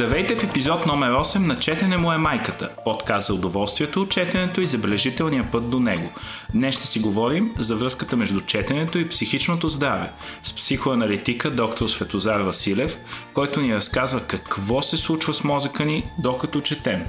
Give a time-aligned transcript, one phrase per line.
[0.00, 2.70] Здравейте в епизод номер 8 на Четене му е майката.
[2.84, 6.12] Подкаст за удоволствието от четенето и забележителния път до него.
[6.54, 10.12] Днес ще си говорим за връзката между четенето и психичното здраве
[10.42, 12.98] с психоаналитика доктор Светозар Василев,
[13.34, 17.06] който ни разказва какво се случва с мозъка ни докато четем.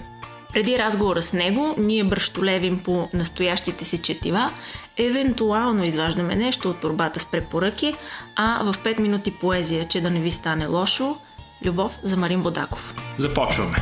[0.54, 4.52] Преди разговора с него, ние бръщолевим по настоящите си четива,
[4.98, 7.96] евентуално изваждаме нещо от турбата с препоръки,
[8.36, 11.18] а в 5 минути поезия, че да не ви стане лошо,
[11.66, 12.96] Любов за Марин Бодаков.
[13.18, 13.76] Започваме!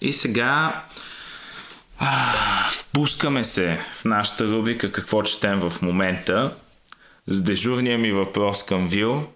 [0.00, 0.82] И сега
[1.98, 2.34] а,
[2.72, 6.56] впускаме се в нашата рубрика Какво четем в момента
[7.26, 9.26] с дежурния ми въпрос към Вил.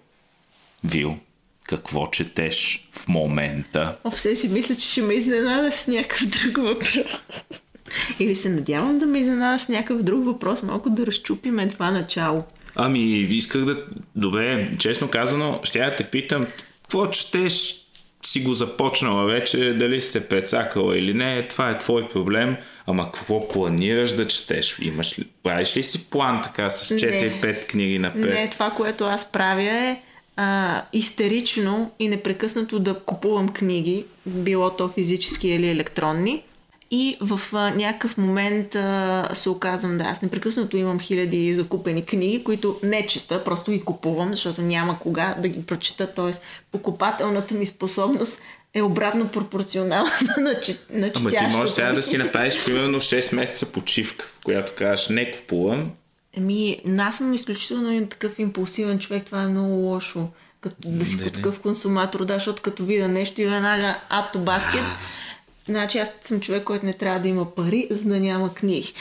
[0.83, 1.17] Вил,
[1.63, 3.97] какво четеш в момента?
[4.03, 6.97] О, все си мисля, че ще ме изненадаш с някакъв друг въпрос.
[8.19, 12.43] Или се надявам да ме изненадаш с някакъв друг въпрос, малко да разчупиме това начало.
[12.75, 13.83] Ами, исках да...
[14.15, 16.45] Добре, честно казано, ще я те питам,
[16.81, 17.81] какво четеш?
[18.25, 22.55] Си го започнала вече, дали си се прецакала или не, това е твой проблем.
[22.87, 24.79] Ама какво планираш да четеш?
[24.81, 28.33] Имаш ли, правиш ли си план така с 4-5 книги напред?
[28.33, 30.01] Не, това, което аз правя е
[30.35, 36.43] а, истерично и непрекъснато да купувам книги, било то физически или електронни.
[36.91, 42.43] И в а, някакъв момент а, се оказвам, да, аз непрекъснато имам хиляди закупени книги,
[42.43, 46.31] които не чета, просто ги купувам, защото няма кога да ги прочета, т.е.
[46.71, 48.41] покупателната ми способност
[48.73, 50.55] е обратно пропорционална на,
[50.89, 55.31] на Ама ти можеш сега да си направиш примерно 6 месеца почивка, която кажеш не
[55.31, 55.91] купувам.
[56.37, 60.27] Еми, аз съм изключително такъв импулсивен човек, това е много лошо.
[60.61, 64.83] Като, да си такъв консуматор, да, защото като видя нещо и веднага ато баскет,
[65.69, 68.93] Значи аз съм човек, който не трябва да има пари, за да няма книги.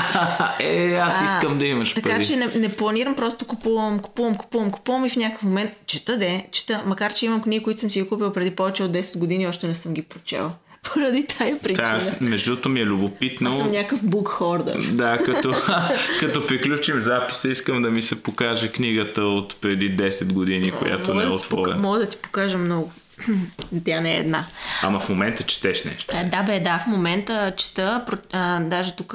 [0.60, 2.12] е, аз искам а, да имаш така, пари.
[2.12, 6.18] Така че не, не планирам, просто купувам, купувам, купувам, купувам и в някакъв момент чета
[6.18, 9.18] де, чета, макар че имам книги, които съм си ги купил преди повече от 10
[9.18, 10.50] години, още не съм ги прочела.
[10.94, 11.98] Поради тая причина.
[11.98, 13.50] Да, между другото ми е любопитно.
[13.50, 14.90] Аз съм някакъв букхордър.
[14.92, 15.54] Да, като,
[16.20, 21.24] като приключим записа, искам да ми се покаже книгата от преди 10 години, която не
[21.24, 21.80] е отворена.
[21.80, 22.92] Мога да ти покажа много.
[23.84, 24.44] Тя не е една.
[24.82, 26.14] Ама в момента четеш нещо.
[26.16, 29.14] А, да, бе, да, в момента чета, а, даже тук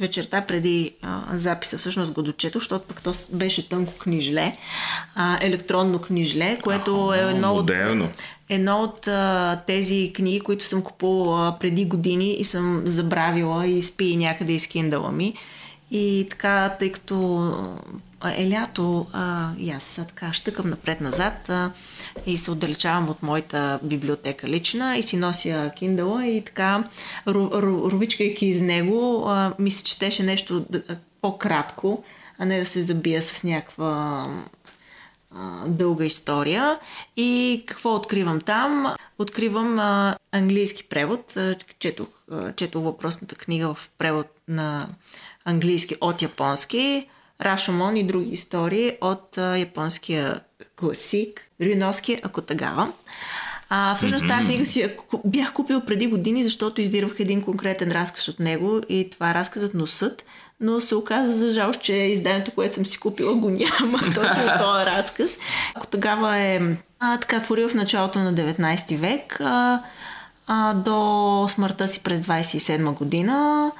[0.00, 4.52] вечерта преди а, записа всъщност го дочетох, защото пък то беше тънко книжле,
[5.14, 8.04] а, електронно книжле, което а, е едно модерно.
[8.04, 8.10] от,
[8.48, 14.16] едно от а, тези книги, които съм купувала преди години и съм забравила и спи
[14.16, 15.34] някъде из киндала ми.
[15.90, 17.52] И така, тъй като
[18.36, 21.72] е лято а, и аз така щъкам напред-назад а,
[22.26, 26.84] и се отдалечавам от моята библиотека лична и си нося киндала и така,
[27.26, 30.66] ровичкайки из него, а, ми се четеше нещо
[31.20, 32.04] по-кратко,
[32.38, 34.26] а не да се забия с някаква
[35.34, 36.78] а, дълга история.
[37.16, 38.94] И какво откривам там?
[39.18, 41.36] Откривам а, английски превод.
[41.78, 42.08] Четох,
[42.56, 44.88] четох въпросната книга в превод на
[45.46, 47.08] английски от японски
[47.40, 50.40] Рашомон и други истории от а, японския
[50.76, 52.92] класик Рюноски Акотагава.
[53.68, 54.90] А, всъщност тази книга си
[55.24, 59.74] бях купил преди години, защото издирвах един конкретен разказ от него и това е разказът
[59.74, 60.24] Носът,
[60.60, 64.86] но се оказа за жалост, че изданието, което съм си купила, го няма точно този
[64.86, 65.38] разказ.
[65.74, 66.60] Ако тогава е
[67.00, 69.82] а, така творил в началото на 19 век а,
[70.46, 73.70] а, до смъртта си през 27 година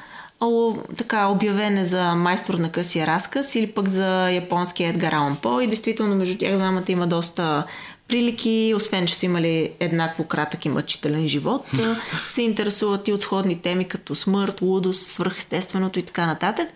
[0.96, 5.60] така обявен е за майстор на късия разказ или пък за японски Едгар Алан По
[5.60, 7.64] и действително между тях двамата има доста
[8.08, 11.66] прилики, освен че са имали еднакво кратък и мъчителен живот,
[12.26, 16.68] се интересуват и от сходни теми като смърт, лудост, свръхестественото и така нататък.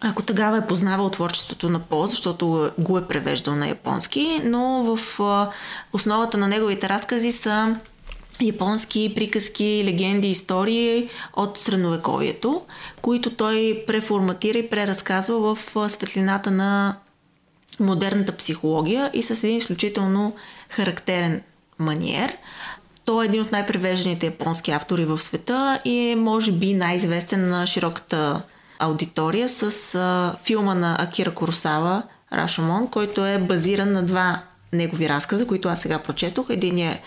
[0.00, 5.18] Ако тогава е познавал творчеството на По, защото го е превеждал на японски, но в
[5.92, 7.76] основата на неговите разкази са
[8.40, 12.62] японски приказки, легенди, истории от средновековието,
[13.02, 16.96] които той преформатира и преразказва в светлината на
[17.80, 20.36] модерната психология и с един изключително
[20.68, 21.42] характерен
[21.78, 22.36] маниер.
[23.04, 27.66] Той е един от най-превежданите японски автори в света и е, може би, най-известен на
[27.66, 28.42] широката
[28.78, 32.02] аудитория с а, филма на Акира Куросава
[32.32, 34.42] Рашомон, който е базиран на два
[34.72, 36.46] негови разказа, които аз сега прочетох.
[36.50, 37.02] Единият е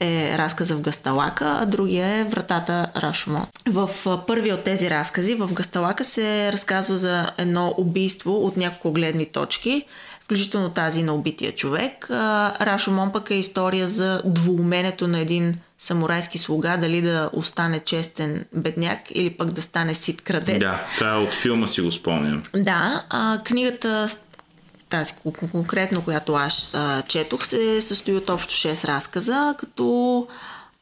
[0.00, 3.46] е разказа в Гасталака, а другия е Вратата Рашомо.
[3.66, 3.90] В
[4.26, 9.84] първи от тези разкази в Гасталака се разказва за едно убийство от няколко гледни точки,
[10.24, 12.06] включително тази на убития човек.
[12.60, 19.00] Рашомон пък е история за двууменето на един самурайски слуга, дали да остане честен бедняк
[19.10, 20.60] или пък да стане сит крадец.
[20.60, 22.42] Да, това от филма си го спомням.
[22.54, 24.08] Да, а, книгата
[24.88, 25.12] тази
[25.52, 30.26] конкретно, която аз а, четох, се състои от общо 6 разказа, като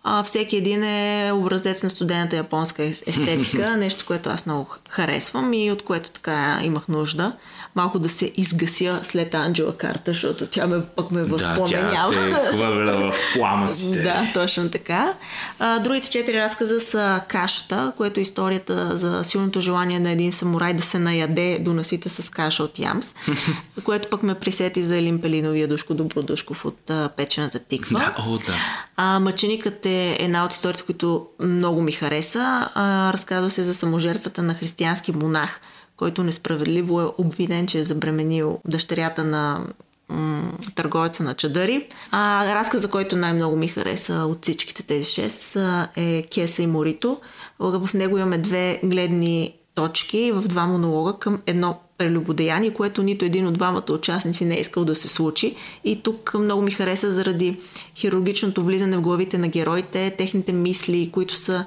[0.07, 5.71] а, всеки един е образец на студената японска естетика, нещо, което аз много харесвам и
[5.71, 7.33] от което така имах нужда.
[7.75, 12.15] Малко да се изгася след Анджела карта, защото тя ме, пък ме възпламенява.
[12.15, 13.99] Да, тя те хвърля в пламъците.
[14.03, 15.15] да, точно така.
[15.59, 20.75] А, другите четири разказа са Кашата, което е историята за силното желание на един самурай
[20.75, 23.15] да се наяде до насита с каша от ямс,
[23.85, 27.99] което пък ме присети за Елин Пелиновия Душко Добродушков от а, печената тиква.
[27.99, 28.55] Да, о, да.
[28.97, 32.69] А, мъченикът е една от историите, които много ми хареса.
[32.75, 35.61] А, разказва се за саможертвата на християнски монах,
[35.97, 39.67] който несправедливо е обвинен, че е забременил дъщерята на
[40.09, 41.87] м- търговеца на чадъри.
[42.11, 45.57] А разказа, който най-много ми хареса от всичките тези шест
[45.97, 47.21] е Кеса и Морито.
[47.59, 53.47] В него имаме две гледни точки в два монолога към едно прелюбодеяние, което нито един
[53.47, 55.57] от двамата участници не е искал да се случи.
[55.85, 57.57] И тук много ми хареса заради
[57.97, 61.65] хирургичното влизане в главите на героите, техните мисли, които са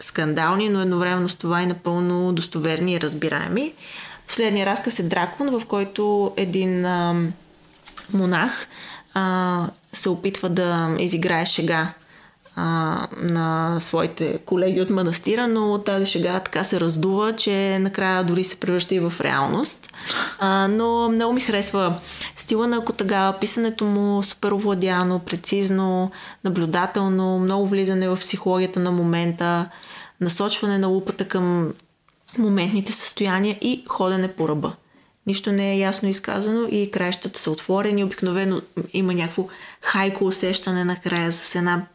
[0.00, 3.72] скандални, но едновременно с това и напълно достоверни и разбираеми.
[4.28, 7.14] Последния разказ е Дракон, в който един а,
[8.12, 8.66] монах
[9.14, 11.94] а, се опитва да изиграе шега
[12.62, 18.44] а, на своите колеги от манастира, но тази шега така се раздува, че накрая дори
[18.44, 19.92] се превръща и в реалност.
[20.38, 21.94] А, но много ми харесва
[22.36, 26.10] стила на Котагава, писането му супер овладяно, прецизно,
[26.44, 29.68] наблюдателно, много влизане в психологията на момента,
[30.20, 31.72] насочване на лупата към
[32.38, 34.72] моментните състояния и ходене по ръба.
[35.26, 38.04] Нищо не е ясно изказано и краищата са отворени.
[38.04, 38.60] Обикновено
[38.92, 39.48] има някакво
[39.82, 41.86] хайко усещане накрая с една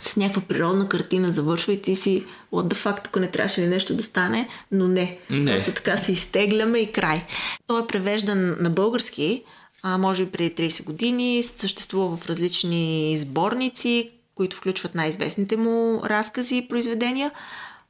[0.00, 3.94] с някаква природна картина завършвайте и си what the fuck, тук не трябваше ли нещо
[3.94, 5.18] да стане, но не.
[5.30, 5.52] не.
[5.52, 7.24] Просто така се изтегляме и край.
[7.66, 9.42] Той е превеждан на български,
[9.82, 16.56] а, може би преди 30 години, съществува в различни сборници, които включват най-известните му разкази
[16.56, 17.30] и произведения.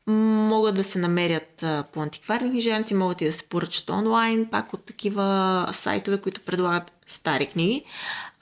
[0.07, 4.85] Могат да се намерят по антикварни книжарници, могат и да се поръчат онлайн, пак от
[4.85, 7.85] такива сайтове, които предлагат стари книги.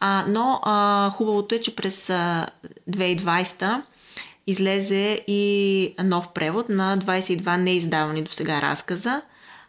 [0.01, 3.83] А, но а, хубавото е, че през 2020
[4.47, 9.23] излезе и нов превод на 22 неиздавани до сега разказа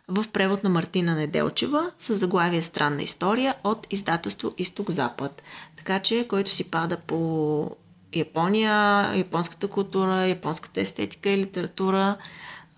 [0.07, 5.43] в превод на Мартина Неделчева с заглавие Странна история от издателство Изток-Запад.
[5.77, 7.71] Така че, който си пада по
[8.15, 12.17] Япония, японската култура, японската естетика и литература,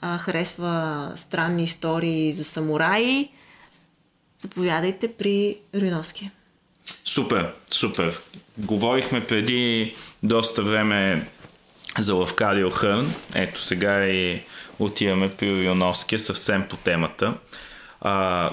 [0.02, 3.32] а, харесва странни истории за самураи,
[4.40, 6.32] заповядайте при Руиновския.
[7.06, 8.20] Супер, супер.
[8.58, 11.28] Говорихме преди доста време
[12.00, 13.14] за Лавкадио Хърн.
[13.36, 14.42] Ето сега и
[14.80, 17.34] отиваме при Рионовския съвсем по темата.
[18.02, 18.52] А,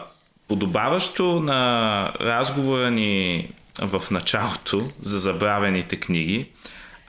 [0.49, 3.49] подобаващо на разговора ни
[3.79, 6.49] в началото за забравените книги,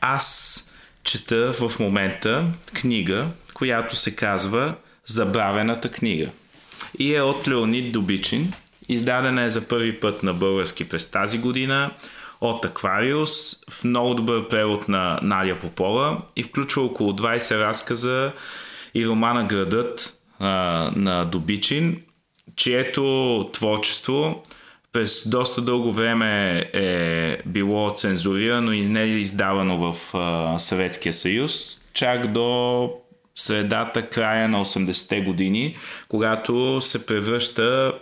[0.02, 0.62] аз
[1.04, 4.76] чета в момента книга, която се казва
[5.06, 6.30] Забравената книга.
[7.00, 8.54] И е от Леонид Добичин–
[8.90, 11.92] Издадена е за първи път на български през тази година
[12.42, 18.32] от Аквариус в много добър превод на Надя Попова и включва около 20 разказа
[18.96, 20.48] и романа Градът а,
[20.96, 22.02] на Добичин,
[22.56, 24.44] чието творчество
[24.94, 31.82] през доста дълго време е било цензурирано и не е издавано в а, Съветския съюз,
[31.94, 32.90] чак до
[33.36, 35.76] средата, края на 80-те години,
[36.08, 37.94] когато се превръща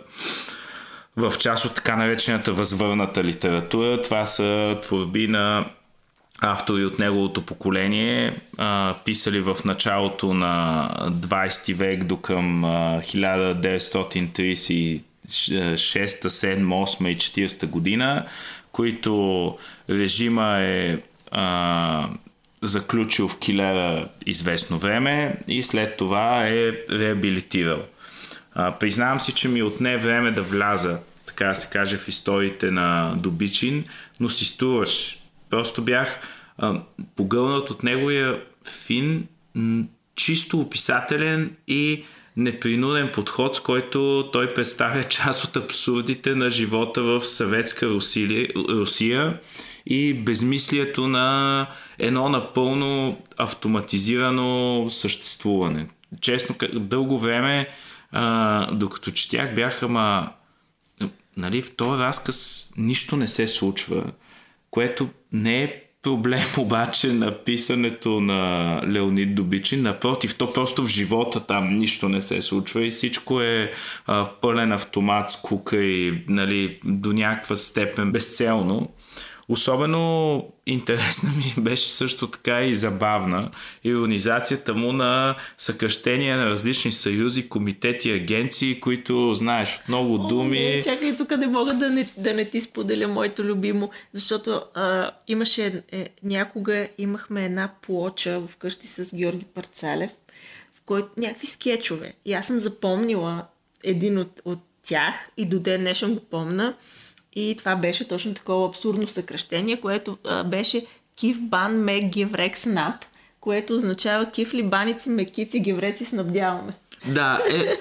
[1.16, 4.02] в част от така наречената възвърната литература.
[4.02, 5.66] Това са творби на
[6.42, 16.64] автори от неговото поколение, а, писали в началото на 20 век до към 1936, 7,
[16.64, 18.26] 8 и 40 година,
[18.72, 19.56] които
[19.90, 20.98] режима е
[21.30, 22.08] а,
[22.62, 27.82] заключил в килера известно време и след това е реабилитирал.
[28.54, 32.70] А, признавам си, че ми отне време да вляза, така да се каже, в историите
[32.70, 33.84] на Добичин,
[34.20, 35.18] но си струваш.
[35.50, 36.20] Просто бях
[36.58, 36.80] а,
[37.16, 39.26] погълнат от неговия фин,
[40.16, 42.04] чисто описателен и
[42.36, 49.38] непринуден подход, с който той представя част от абсурдите на живота в съветска Русия, Русия
[49.86, 51.66] и безмислието на
[51.98, 55.86] едно напълно автоматизирано съществуване.
[56.20, 57.68] Честно, дълго време
[58.14, 60.30] а, докато четях бях, ама
[61.36, 64.04] нали, в този разказ нищо не се случва,
[64.70, 69.82] което не е проблем обаче на писането на Леонид Добичин.
[69.82, 73.72] Напротив, то просто в живота там нищо не се случва и всичко е
[74.06, 78.92] а, пълен автомат с кука и нали, до някаква степен безцелно.
[79.48, 83.50] Особено интересна ми беше също така и забавна
[83.84, 90.60] иронизацията му на съкръщения на различни съюзи, комитети, агенции, които знаеш от много О, думи.
[90.60, 95.10] Не, чакай, тук не мога да не, да не ти споделя моето любимо, защото а,
[95.28, 100.10] имаше е, някога имахме една плоча вкъщи с Георги Парцалев,
[100.74, 102.12] в който някакви скетчове.
[102.24, 103.44] И аз съм запомнила
[103.84, 106.74] един от, от тях и до ден днешен го помна.
[107.36, 110.86] И това беше точно такова абсурдно съкръщение, което а, беше
[111.16, 112.94] Кив Бан Мек Геврек Снап,
[113.40, 116.72] което означава кифли, баници, мекици, гевреци снабдяваме.
[117.06, 117.76] Да, е,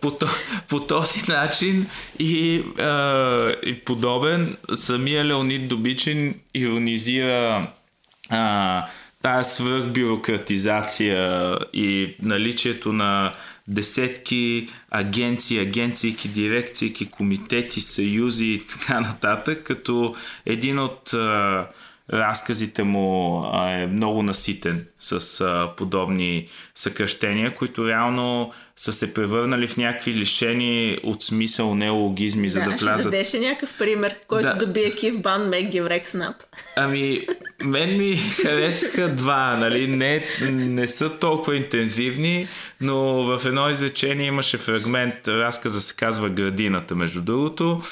[0.00, 0.12] по,
[0.68, 1.86] по този начин
[2.18, 7.70] и, а, и подобен самия Леонид Добичин иронизира
[8.30, 8.86] а,
[9.22, 13.32] тази свръхбюрократизация и наличието на
[13.68, 20.14] десетки агенции, агенции, дирекции, комитети, съюзи и така нататък, като
[20.46, 21.66] един от а,
[22.12, 25.44] разказите му е много наситен с
[25.76, 32.64] подобни съкръщения, които реално са се превърнали в някакви лишени от смисъл неологизми, за да,
[32.64, 33.00] да влязат.
[33.00, 36.36] Ще дадеш някакъв пример, който да, да бие Кив Бан Мек Геврек Снап.
[36.76, 37.26] Ами,
[37.64, 39.86] мен ми харесаха два, нали?
[39.86, 42.48] Не, не са толкова интензивни,
[42.80, 47.82] но в едно изречение имаше фрагмент, разказа се казва Градината, между другото,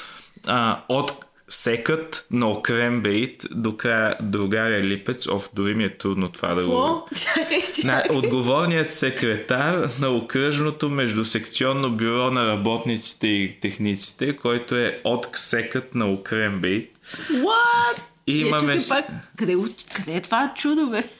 [0.47, 5.27] а, от секът на Окрембейт до края другаря Липец.
[5.27, 7.07] Оф, дори ми е трудно това да го...
[7.15, 7.83] Чакай, чакай.
[7.83, 15.95] На, отговорният секретар на окръжното междусекционно бюро на работниците и техниците, който е от секът
[15.95, 16.91] на Окрембейт.
[17.31, 17.99] What?
[18.27, 18.75] И имаме...
[18.75, 19.05] Е, пак,
[19.37, 19.55] къде,
[19.93, 21.03] къде е това чудо, бе?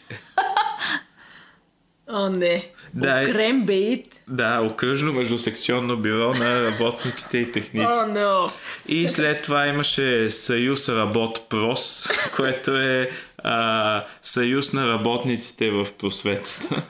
[2.08, 2.72] О, не.
[2.94, 4.22] Да, Окрембейт.
[4.28, 7.84] Да, окръжно междусекционно бюро на работниците и техниците.
[7.84, 8.52] О, oh, no.
[8.88, 16.84] И след това имаше Съюз Работ Прос, което е а, Съюз на работниците в просветата.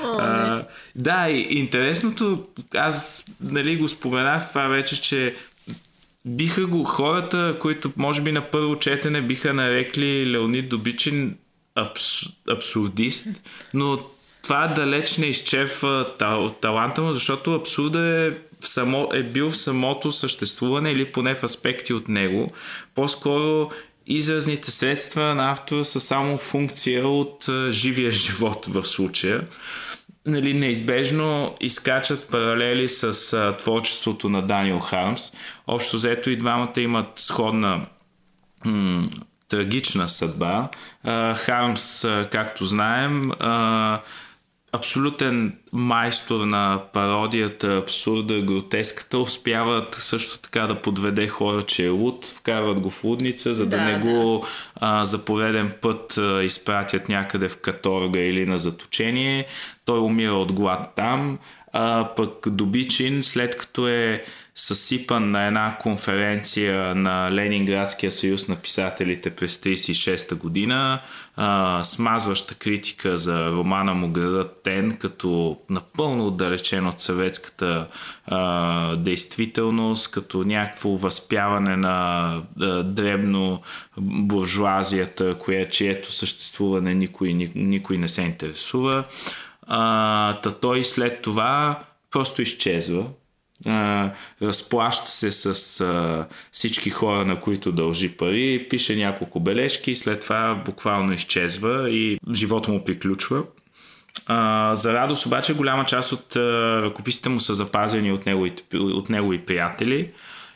[0.00, 0.64] Oh, а,
[0.96, 5.34] да, и интересното, аз нали, го споменах това вече, че
[6.24, 11.36] биха го хората, които може би на първо четене биха нарекли Леонид Добичин
[11.74, 13.26] абс, абсурдист,
[13.74, 13.98] но
[14.44, 16.06] това далеч не изчерпва
[16.60, 21.44] таланта му, защото абсурда е, в само, е бил в самото съществуване или поне в
[21.44, 22.52] аспекти от него.
[22.94, 23.70] По-скоро
[24.06, 29.40] изразните средства на автора са само функция от живия живот в случая.
[30.26, 35.32] Нали, неизбежно изкачат паралели с а, творчеството на Даниел Хармс.
[35.66, 37.86] Общо взето и двамата имат сходна
[38.64, 39.02] м-
[39.48, 40.68] трагична съдба.
[41.04, 44.00] А, Хармс, а, както знаем, а,
[44.74, 52.26] абсолютен майстор на пародията, абсурда, гротеската, успяват също така да подведе хора, че е луд,
[52.26, 53.98] вкарват го в лудница, за да, да не да.
[53.98, 59.46] го а, за пореден път а, изпратят някъде в каторга или на заточение.
[59.84, 61.38] Той умира от глад там,
[61.72, 64.24] а пък Добичин, след като е
[64.56, 71.00] съсипан на една конференция на Ленинградския съюз на писателите през 1936 година,
[71.36, 77.86] а, смазваща критика за романа му Градът Тен, като напълно отдалечен от съветската
[78.26, 82.26] а, действителност, като някакво възпяване на
[82.60, 83.60] а, дребно
[83.98, 89.04] буржуазията, кое, чието съществуване никой, никой не се интересува.
[89.66, 93.04] А, та той след това просто изчезва
[94.42, 100.20] разплаща се с а, всички хора, на които дължи пари, пише няколко бележки и след
[100.20, 103.42] това буквално изчезва и живота му приключва.
[104.26, 106.40] А, за радост обаче голяма част от а,
[106.82, 110.10] ръкописите му са запазени от негови, от негови приятели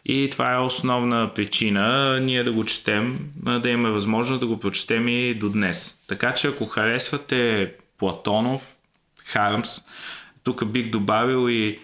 [0.04, 3.16] и това е основна причина ние да го четем,
[3.60, 5.96] да имаме възможност да го прочетем и до днес.
[6.06, 8.76] Така че ако харесвате Платонов,
[9.24, 9.80] Хармс,
[10.44, 11.78] тук бих добавил и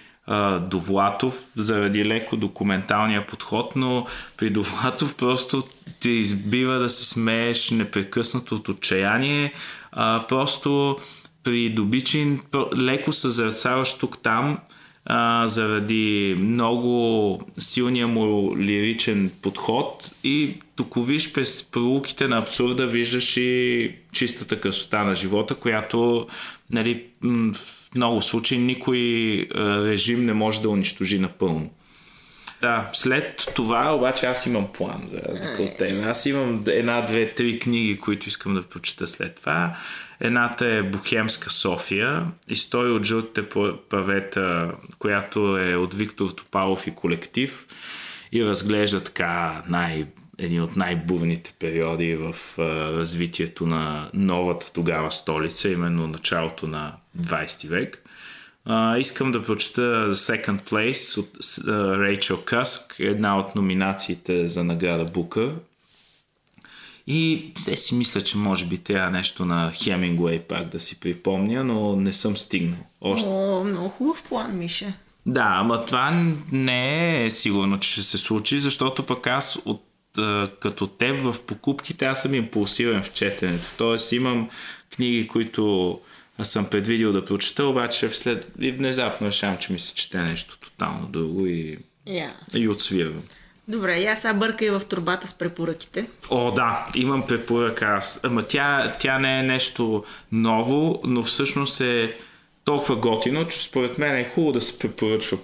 [0.61, 5.63] Довлатов заради леко документалния подход, но при Довлатов просто
[6.01, 9.53] ти избива да се смееш непрекъснато от отчаяние.
[9.93, 10.97] А, просто
[11.43, 12.41] при Добичин
[12.77, 14.59] леко съзерцаваш тук-там
[15.07, 20.59] а, заради много силния му лиричен подход и
[20.97, 26.27] виж през пролуките на абсурда виждаш и чистата красота на живота, която
[26.71, 27.05] нали,
[27.95, 28.99] много случаи никой
[29.57, 31.71] режим не може да унищожи напълно.
[32.61, 35.83] Да, след това обаче аз имам план за разлика от.
[36.07, 39.77] Аз имам една, две, три книги, които искам да прочета след това.
[40.21, 43.49] Едната е Бухемска София, история от жълтите
[43.89, 47.67] павета, която е от Виктор Топалов и колектив
[48.33, 50.07] и разглежда така най-
[50.39, 52.63] един от най-бурните периоди в а,
[52.97, 58.05] развитието на новата тогава столица, именно началото на 20 век.
[58.69, 61.31] Uh, искам да прочета The Second Place от
[62.01, 65.53] Рейчел Каск, една от номинациите за награда Бука.
[67.07, 71.65] И все си мисля, че може би трябва нещо на Хемингуей пак да си припомня,
[71.65, 73.29] но не съм стигнал още.
[73.29, 74.95] О, много хубав план, Мише.
[75.27, 79.85] Да, ама това не е сигурно, че ще се случи, защото пък аз от
[80.61, 83.67] като теб в покупките аз съм импулсивен в четенето.
[83.79, 84.49] Тоест имам
[84.95, 86.01] книги, които
[86.43, 88.53] съм предвидил да прочета, обаче вслед...
[88.61, 92.33] и внезапно решавам, че ми се чете нещо тотално друго и, yeah.
[92.55, 93.23] и отсвирвам.
[93.69, 96.07] Добре, я сега бъркай в турбата с препоръките.
[96.31, 98.21] О, да, имам препоръка аз.
[98.25, 102.17] Ама тя, тя не е нещо ново, но всъщност е
[102.65, 105.39] толкова готино, че според мен е хубаво да се препоръчва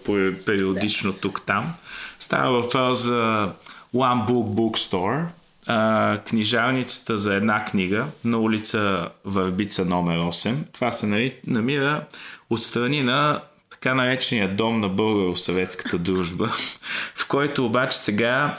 [0.46, 1.18] периодично да.
[1.18, 1.74] тук-там.
[2.18, 3.52] Става въпрос за
[3.94, 5.26] One Book Bookstore,
[5.66, 10.54] а, книжарницата за една книга на улица Върбица номер 8.
[10.72, 12.06] Това се намира
[12.50, 13.40] отстрани на
[13.70, 16.46] така наречения дом на българо-съветската дружба,
[17.14, 18.56] в който обаче сега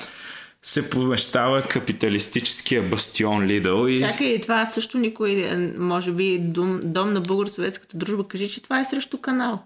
[0.64, 3.88] се помещава капиталистическия бастион Лидъл.
[3.88, 4.00] И...
[4.00, 8.86] Чакай, това също никой, може би, дом, дом на българо-съветската дружба, кажи, че това е
[8.86, 9.64] срещу канал.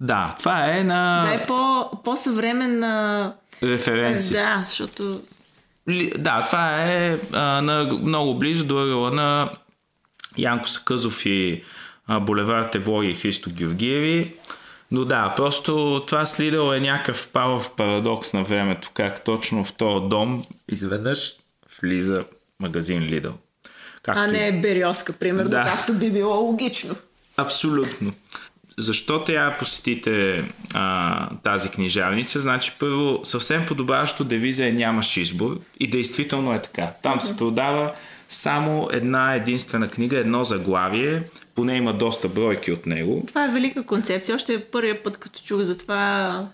[0.00, 1.22] Да, това е на...
[1.22, 3.34] Да е по, по-съвременна...
[3.62, 4.42] Референция.
[4.42, 5.20] Да, защото...
[6.18, 9.50] Да, това е а, на, много близо до ъгъла на
[10.38, 11.62] Янко Сакъзов и
[12.06, 14.34] а, булевард Евлоги и Христо Георгиеви.
[14.90, 19.72] Но да, просто това с Лидъл е някакъв палъв парадокс на времето, как точно в
[19.72, 21.34] този дом изведнъж
[21.80, 22.24] влиза
[22.60, 23.32] магазин Лидъл.
[24.02, 24.20] Както...
[24.20, 25.62] А не е Бериоска, примерно, да.
[25.62, 26.96] както би било логично.
[27.36, 28.12] Абсолютно.
[28.78, 32.40] Защо трябва да посетите а, тази книжарница?
[32.40, 36.92] Значи, първо, съвсем подобаващо девиза е нямаш избор и действително е така.
[37.02, 37.92] Там се продава
[38.28, 41.22] само една единствена книга, едно заглавие,
[41.54, 43.24] поне има доста бройки от него.
[43.28, 44.34] Това е велика концепция.
[44.34, 46.46] Още първият път, като чух за това,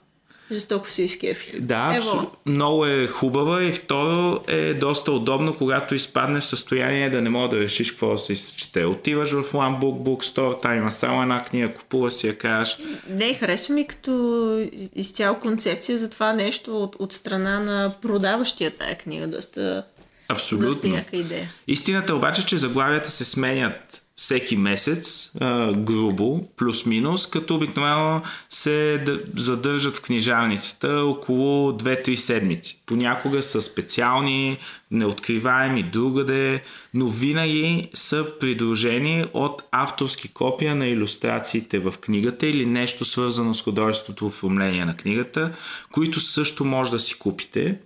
[0.52, 1.60] жестоко си изкефи.
[1.60, 2.30] Да, абсол...
[2.46, 7.48] много е хубава и второ е доста удобно, когато изпаднеш в състояние да не мога
[7.48, 8.84] да решиш какво да се изчете.
[8.84, 12.78] Отиваш в One Book Bookstore, там има само една книга, купува си я кажеш.
[13.08, 18.98] Не, харесва ми като изцяло концепция за това нещо от, от страна на продаващия тая
[18.98, 19.26] книга.
[19.26, 19.84] Доста
[20.28, 21.00] Абсолютно.
[21.12, 21.52] идея.
[21.68, 29.04] Истината е обаче, че заглавията се сменят всеки месец, а, грубо, плюс-минус, като обикновено се
[29.36, 32.82] задържат в книжарницата около 2-3 седмици.
[32.86, 34.58] Понякога са специални,
[34.90, 36.62] неоткриваеми другаде,
[36.94, 43.62] но винаги са придружени от авторски копия на иллюстрациите в книгата или нещо свързано с
[43.62, 45.52] художественото оформление на книгата,
[45.92, 47.78] които също може да си купите.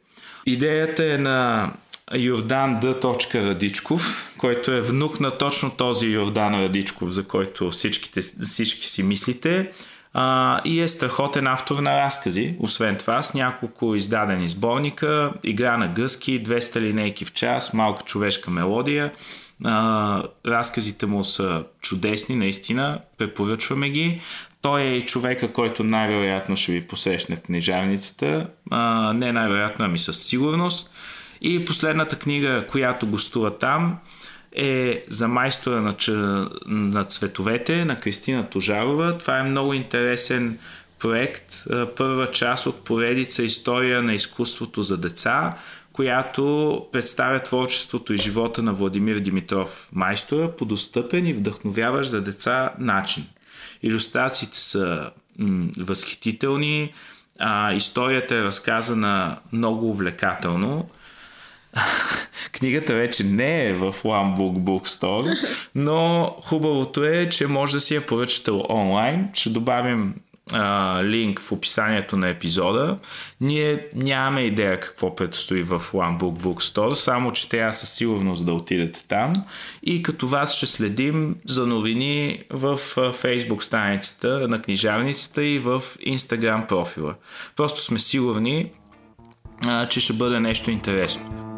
[0.47, 1.73] Идеята е на
[2.15, 2.95] Йордан Д.
[3.35, 9.71] Радичков, който е внук на точно този Йордан Радичков, за който всичките, всички си мислите.
[10.15, 15.88] А, и е страхотен автор на разкази, освен това с няколко издадени сборника, игра на
[15.88, 19.12] гъски, 200 линейки в час, малка човешка мелодия.
[19.65, 24.21] А, разказите му са чудесни, наистина, препоръчваме ги.
[24.62, 28.47] Той е човека, който най-вероятно ще ви посрещне в книжарницата.
[28.71, 30.91] А, не най-вероятно, ами със сигурност.
[31.42, 33.98] И последната книга, която гостува там,
[34.52, 36.09] е за майстора на, ч...
[36.66, 39.18] на цветовете на Кристина Тожарова.
[39.18, 40.59] Това е много интересен
[40.98, 41.64] проект,
[41.96, 45.57] първа част от поредица История на изкуството за деца,
[45.92, 52.72] която представя творчеството и живота на Владимир Димитров майстора по достъпен и вдъхновяващ за деца
[52.78, 53.24] начин.
[53.83, 56.92] Иллюстрациите са м- възхитителни,
[57.38, 60.88] а, историята е разказана много увлекателно
[62.53, 65.37] Книгата вече не е в One Book Bookstore,
[65.75, 69.29] но хубавото е, че може да си я поръчате онлайн.
[69.35, 70.15] Ще добавим
[70.53, 72.99] а, линк в описанието на епизода.
[73.41, 78.53] Ние нямаме идея какво предстои в One Book Bookstore, само че трябва със сигурност да
[78.53, 79.33] отидете там
[79.83, 86.67] и като вас ще следим за новини в Facebook страницата на книжарницата и в Instagram
[86.67, 87.15] профила.
[87.57, 88.71] Просто сме сигурни,
[89.65, 91.52] а, че ще бъде нещо интересно.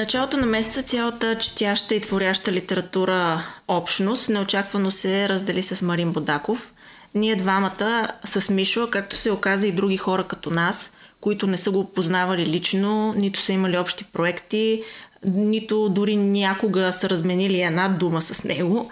[0.00, 6.72] Началото на месеца цялата четяща и творяща литература общност неочаквано се раздели с Марин Бодаков.
[7.14, 11.70] Ние двамата с Мишо, както се оказа и други хора като нас, които не са
[11.70, 14.82] го познавали лично, нито са имали общи проекти,
[15.24, 18.90] нито дори някога са разменили една дума с него,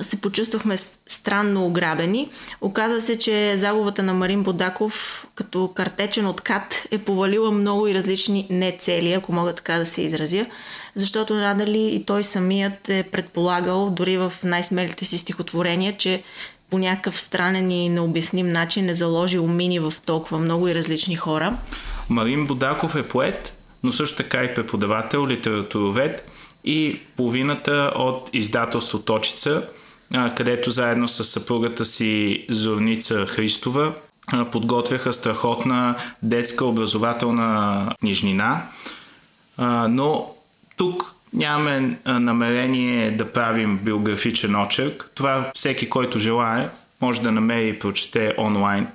[0.00, 2.28] се почувствахме странно ограбени.
[2.60, 8.46] Оказа се, че загубата на Марин Бодаков като картечен откат е повалила много и различни
[8.50, 10.46] не цели, ако мога така да се изразя,
[10.94, 16.22] защото надали и той самият е предполагал, дори в най-смелите си стихотворения, че
[16.70, 21.58] по някакъв странен и необясним начин е заложил мини в толкова много и различни хора.
[22.08, 26.30] Марин Бодаков е поет, но също така и преподавател, литературовед
[26.64, 29.68] и половината от издателство Точица,
[30.36, 33.94] където заедно с съпругата си Зорница Христова
[34.52, 38.62] подготвяха страхотна детска образователна книжнина.
[39.88, 40.34] Но
[40.76, 45.10] тук нямаме намерение да правим биографичен очерк.
[45.14, 48.86] Това всеки, който желая, може да намери и прочете онлайн.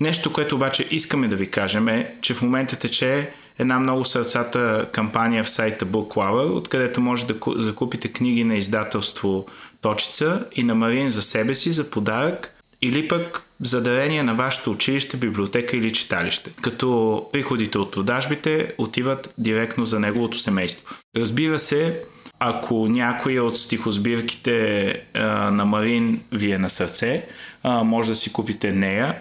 [0.00, 4.86] Нещо, което обаче искаме да ви кажем е, че в момента тече една много сърцата
[4.92, 9.46] кампания в сайта Booklover, откъдето може да закупите книги на издателство
[9.80, 14.70] Точица и на Марин за себе си, за подарък или пък за дарение на вашето
[14.70, 20.94] училище, библиотека или читалище, като приходите от продажбите отиват директно за неговото семейство.
[21.16, 22.02] Разбира се,
[22.38, 27.26] ако някой от стихосбирките а, на Марин ви е на сърце,
[27.62, 29.18] а, може да си купите нея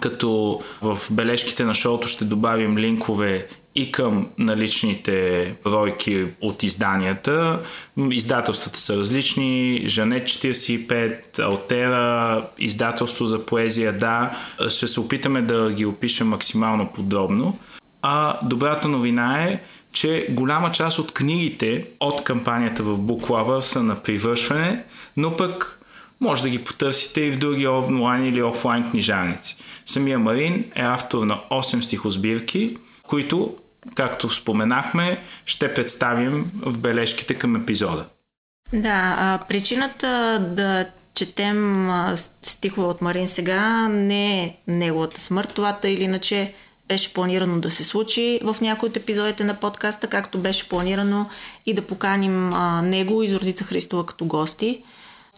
[0.00, 7.62] като в бележките на шоуто ще добавим линкове и към наличните бройки от изданията.
[8.10, 9.82] Издателствата са различни.
[9.86, 14.36] Жанет 45, Алтера, издателство за поезия, да.
[14.68, 17.58] Ще се опитаме да ги опишем максимално подробно.
[18.02, 19.60] А добрата новина е,
[19.92, 24.84] че голяма част от книгите от кампанията в Буклава са на привършване,
[25.16, 25.80] но пък
[26.20, 29.56] може да ги потърсите и в други онлайн или офлайн книжарници.
[29.86, 32.76] Самия Марин е автор на 8 стихосбирки,
[33.10, 33.56] които,
[33.94, 38.04] както споменахме, ще представим в бележките към епизода.
[38.72, 41.88] Да, а, причината да четем
[42.42, 45.52] стихове от Марин сега не е неговата смърт.
[45.54, 46.54] Това или иначе
[46.88, 51.30] беше планирано да се случи в някои от епизодите на подкаста, както беше планирано
[51.66, 54.82] и да поканим а, него и Зорница Христова като гости.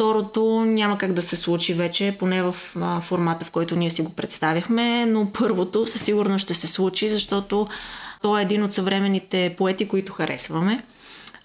[0.03, 4.03] Второто няма как да се случи вече, поне в а, формата, в който ние си
[4.03, 7.67] го представяхме, но първото със сигурност ще се случи, защото
[8.23, 10.85] той е един от съвременните поети, които харесваме.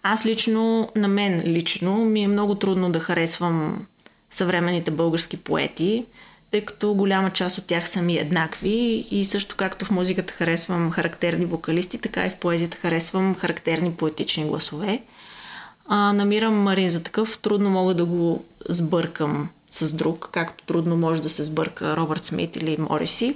[0.04, 3.86] Аз лично, на мен лично, ми е много трудно да харесвам
[4.30, 6.06] съвременните български поети,
[6.52, 10.92] тъй като голяма част от тях са ми еднакви и също както в музиката харесвам
[10.92, 15.02] характерни вокалисти, така и в поезията харесвам характерни поетични гласове
[15.88, 17.38] а, намирам Марин за такъв.
[17.38, 22.56] Трудно мога да го сбъркам с друг, както трудно може да се сбърка Робърт Смит
[22.56, 23.36] или Мориси.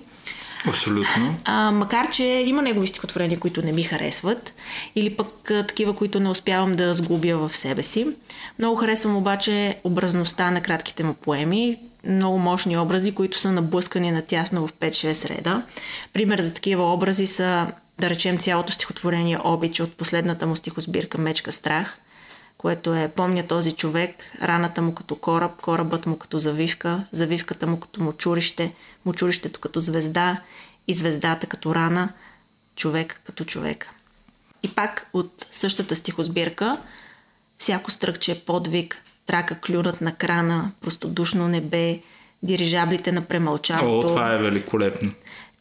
[0.68, 1.36] Абсолютно.
[1.44, 4.54] А, макар, че има негови стихотворения, които не ми харесват,
[4.96, 8.08] или пък а, такива, които не успявам да сглобя в себе си.
[8.60, 14.22] Много харесвам обаче образността на кратките му поеми, много мощни образи, които са наблъскани на
[14.22, 15.64] тясно в 5-6 реда.
[16.14, 17.68] Пример за такива образи са,
[18.00, 21.98] да речем, цялото стихотворение Обич от последната му стихосбирка Мечка страх–
[22.62, 27.80] което е помня този човек, раната му като кораб, корабът му като завивка, завивката му
[27.80, 28.72] като мочурище,
[29.06, 30.38] мочурището като звезда
[30.88, 32.14] и звездата като рана,
[32.76, 33.90] човек като човек.
[34.64, 36.78] И пак от същата стихосбирка,
[37.58, 42.00] всяко стръкче е подвиг, трака клюнат на крана, простодушно небе,
[42.44, 44.08] дирижаблите на премълчалото.
[44.08, 45.12] О, това е великолепно.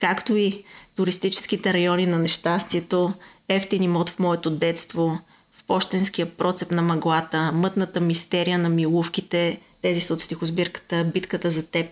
[0.01, 0.65] Както и
[0.97, 3.13] туристическите райони на нещастието,
[3.49, 5.21] ефтини мод в моето детство–
[5.71, 11.87] почтенския процеп на мъглата, мътната мистерия на милувките, тези са от стихосбирката Битката за теб,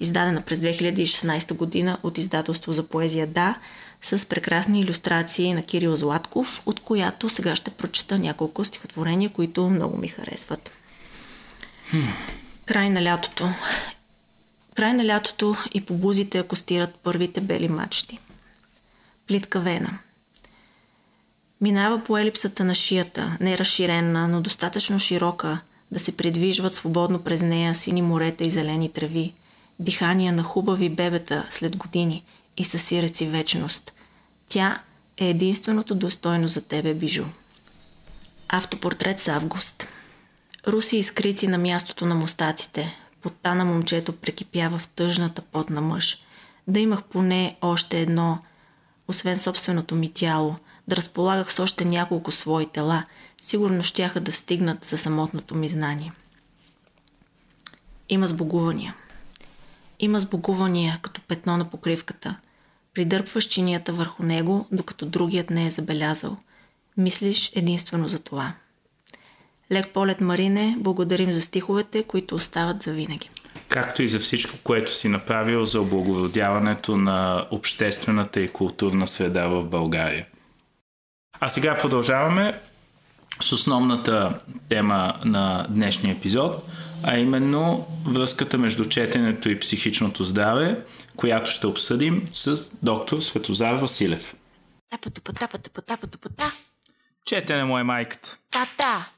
[0.00, 3.58] издадена през 2016 година от издателство за поезия Да,
[4.02, 9.98] с прекрасни иллюстрации на Кирил Златков, от която сега ще прочета няколко стихотворения, които много
[9.98, 10.70] ми харесват.
[11.90, 12.00] Хм.
[12.66, 13.48] Край на лятото.
[14.76, 18.18] Край на лятото и по бузите акостират първите бели мачти.
[19.26, 19.98] Плитка вена–
[21.60, 27.42] Минава по елипсата на шията, не разширена, но достатъчно широка, да се придвижват свободно през
[27.42, 29.34] нея сини морета и зелени треви,
[29.78, 32.24] дихания на хубави бебета след години
[32.56, 33.92] и със сиреци вечност.
[34.48, 34.82] Тя
[35.16, 37.24] е единственото достойно за тебе бижу.
[38.48, 39.88] Автопортрет с август.
[40.68, 42.98] Руси изкрици на мястото на мустаците.
[43.22, 46.18] Потта на момчето прекипява в тъжната пот на мъж.
[46.68, 48.38] Да имах поне още едно,
[49.08, 50.56] освен собственото ми тяло–
[50.88, 53.04] да разполагах с още няколко свои тела,
[53.42, 56.12] сигурно щяха да стигнат за самотното ми знание.
[58.08, 58.94] Има сбогувания.
[59.98, 62.36] Има сбогувания като петно на покривката.
[62.94, 66.36] Придърпваш чинията върху него, докато другият не е забелязал.
[66.96, 68.52] Мислиш единствено за това.
[69.72, 73.30] Лек полет, Марине, благодарим за стиховете, които остават за винаги.
[73.68, 79.66] Както и за всичко, което си направил за облагородяването на обществената и културна среда в
[79.66, 80.26] България.
[81.40, 82.60] А сега продължаваме
[83.42, 86.64] с основната тема на днешния епизод,
[87.02, 90.80] а именно връзката между четенето и психичното здраве,
[91.16, 94.36] която ще обсъдим с доктор Светозар Василев.
[97.24, 98.36] Четене му е майката.
[98.50, 99.08] Та-та!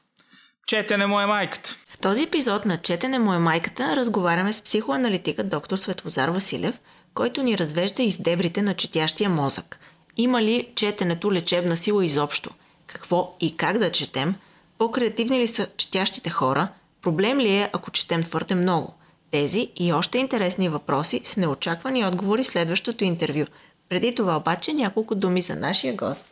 [0.67, 1.77] Четене му е майката.
[1.89, 6.81] В този епизод на Четене му е майката разговаряме с психоаналитика доктор Светозар Василев,
[7.15, 9.79] който ни развежда из дебрите на четящия мозък.
[10.19, 12.51] Има ли четенето лечебна сила изобщо?
[12.87, 14.35] Какво и как да четем?
[14.79, 16.69] По-креативни ли са четящите хора?
[17.03, 18.95] Проблем ли е, ако четем твърде много?
[19.31, 23.45] Тези и още интересни въпроси с неочаквани отговори в следващото интервю.
[23.89, 26.29] Преди това обаче няколко думи за нашия гост.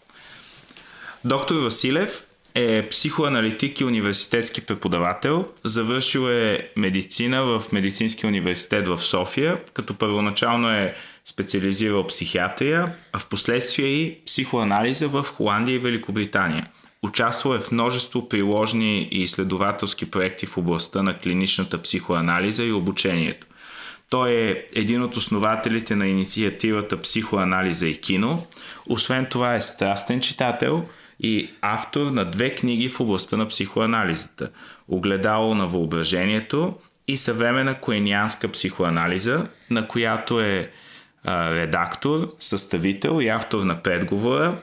[1.25, 5.49] Доктор Василев е психоаналитик и университетски преподавател.
[5.65, 10.95] Завършил е медицина в Медицинския университет в София, като първоначално е
[11.29, 16.69] специализирал психиатрия, а в последствие и психоанализа в Холандия и Великобритания.
[17.03, 23.47] Участвал е в множество приложни и изследователски проекти в областта на клиничната психоанализа и обучението.
[24.11, 28.47] Той е един от основателите на инициативата Психоанализа и кино.
[28.87, 30.85] Освен това е страстен читател
[31.21, 34.51] и автор на две книги в областта на психоанализата
[34.89, 36.75] Огледало на въображението
[37.09, 40.71] и съвременна коенианска психоанализа, на която е
[41.29, 44.63] редактор, съставител и автор на предговора.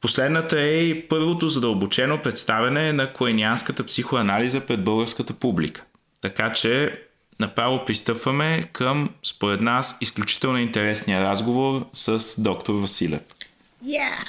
[0.00, 5.84] Последната е и първото задълбочено представяне на коенианската психоанализа пред българската публика.
[6.20, 7.02] Така че
[7.40, 13.20] направо пристъпваме към, според нас, изключително интересния разговор с доктор Василев.
[13.84, 14.28] Yeah!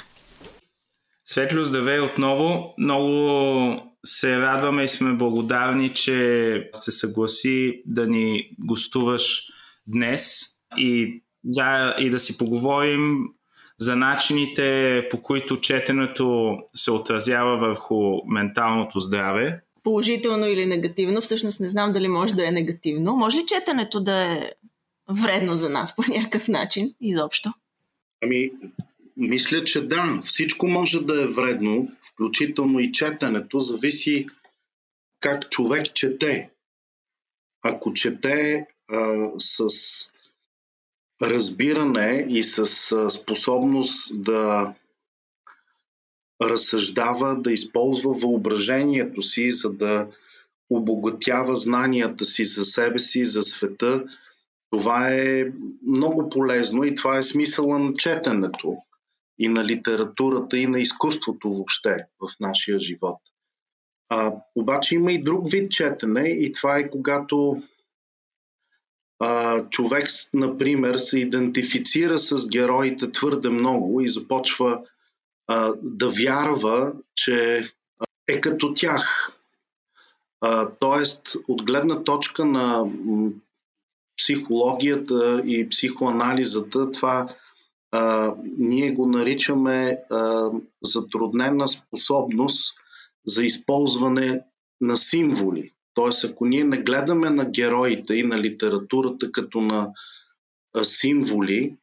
[1.26, 2.74] Светло, здравей отново.
[2.78, 9.42] Много се радваме и сме благодарни, че се съгласи да ни гостуваш
[9.86, 10.40] днес
[10.76, 13.18] и, за, и да си поговорим
[13.78, 19.60] за начините по които четенето се отразява върху менталното здраве.
[19.82, 23.16] Положително или негативно, всъщност не знам дали може да е негативно.
[23.16, 24.52] Може ли четенето да е
[25.10, 27.52] вредно за нас по някакъв начин изобщо?
[28.22, 28.50] Ами,
[29.16, 30.20] мисля, че да.
[30.24, 33.60] Всичко може да е вредно, включително и четенето.
[33.60, 34.26] Зависи
[35.20, 36.50] как човек чете.
[37.62, 39.68] Ако чете а, с
[41.22, 42.66] разбиране и с
[43.10, 44.74] способност да
[46.42, 50.08] разсъждава, да използва въображението си, за да
[50.70, 54.04] обогатява знанията си за себе си, за света.
[54.70, 55.44] Това е
[55.86, 58.76] много полезно и това е смисъла на четенето
[59.38, 63.18] и на литературата и на изкуството въобще в нашия живот.
[64.08, 67.62] А, обаче има и друг вид четене и това е когато
[69.20, 74.80] а, човек, например, се идентифицира с героите твърде много и започва
[75.46, 77.68] а, да вярва, че
[78.28, 79.32] е като тях.
[80.40, 82.84] А, тоест, от гледна точка на
[84.18, 87.28] психологията и психоанализата, това
[87.90, 90.50] а, ние го наричаме а,
[90.82, 92.78] затруднена способност
[93.26, 94.42] за използване
[94.80, 95.72] на символи.
[95.94, 99.90] Тоест, ако ние не гледаме на героите и на литературата като на
[100.82, 101.76] символи,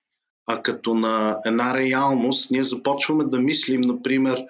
[0.45, 4.43] а като на една реалност, ние започваме да мислим, например,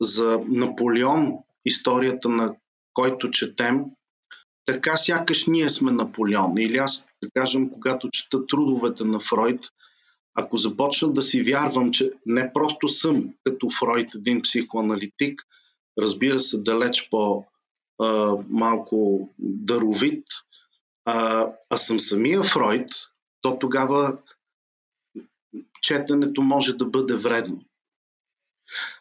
[0.00, 1.32] за Наполеон,
[1.64, 2.54] историята на
[2.94, 3.84] който четем,
[4.66, 6.58] така сякаш ние сме Наполеон.
[6.58, 9.60] Или аз, да кажем, когато чета трудовете на Фройд,
[10.34, 15.42] ако започна да си вярвам, че не просто съм като Фройд, един психоаналитик,
[15.98, 17.44] разбира се, далеч по
[18.00, 20.26] а, малко даровит,
[21.04, 22.88] а, а съм самия Фройд,
[23.40, 24.18] то тогава
[25.80, 27.60] четенето може да бъде вредно.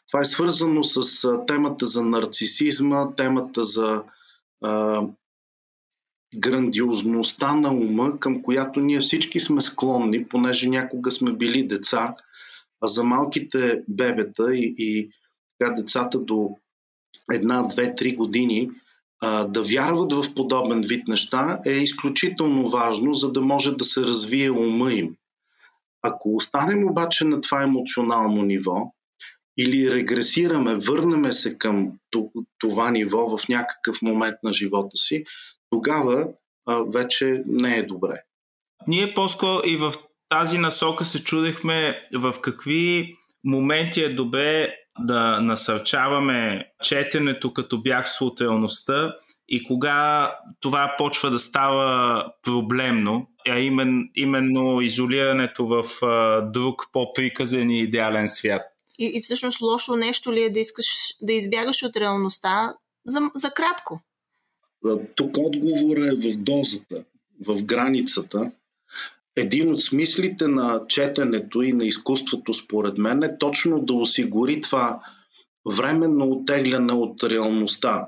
[0.07, 4.03] Това е свързано с темата за нарцисизма, темата за
[4.61, 5.03] а,
[6.35, 12.15] грандиозността на ума, към която ние всички сме склонни, понеже някога сме били деца,
[12.81, 15.11] а за малките бебета и, и
[15.59, 16.57] така, децата до
[17.33, 18.69] една, две, три години
[19.21, 24.01] а, да вярват в подобен вид неща е изключително важно, за да може да се
[24.01, 25.15] развие ума им.
[26.01, 28.93] Ако останем обаче на това емоционално ниво
[29.57, 31.91] или регресираме, върнеме се към
[32.57, 35.23] това ниво в някакъв момент на живота си,
[35.69, 36.27] тогава
[36.65, 38.21] а, вече не е добре.
[38.87, 39.93] Ние по-скоро и в
[40.29, 48.41] тази насока се чудехме в какви моменти е добре да насърчаваме четенето като бягство от
[48.41, 49.15] реалността
[49.49, 57.69] и кога това почва да става проблемно, а именно, именно изолирането в а, друг по-приказен
[57.69, 58.61] и идеален свят.
[58.99, 60.85] И, и всъщност лошо нещо ли е да искаш
[61.21, 62.73] да избягаш от реалността
[63.05, 64.01] за, за кратко?
[65.15, 67.03] Тук отговора е в дозата,
[67.47, 68.51] в границата.
[69.37, 74.99] Един от смислите на четенето и на изкуството, според мен, е точно да осигури това
[75.77, 78.07] временно оттегляне от реалността.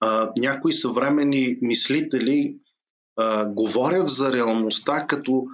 [0.00, 2.56] А, някои съвремени мислители
[3.16, 5.46] а, говорят за реалността като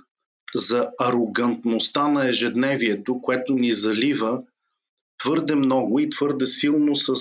[0.54, 4.42] за арогантността на ежедневието, което ни залива
[5.18, 7.14] твърде много и твърде силно с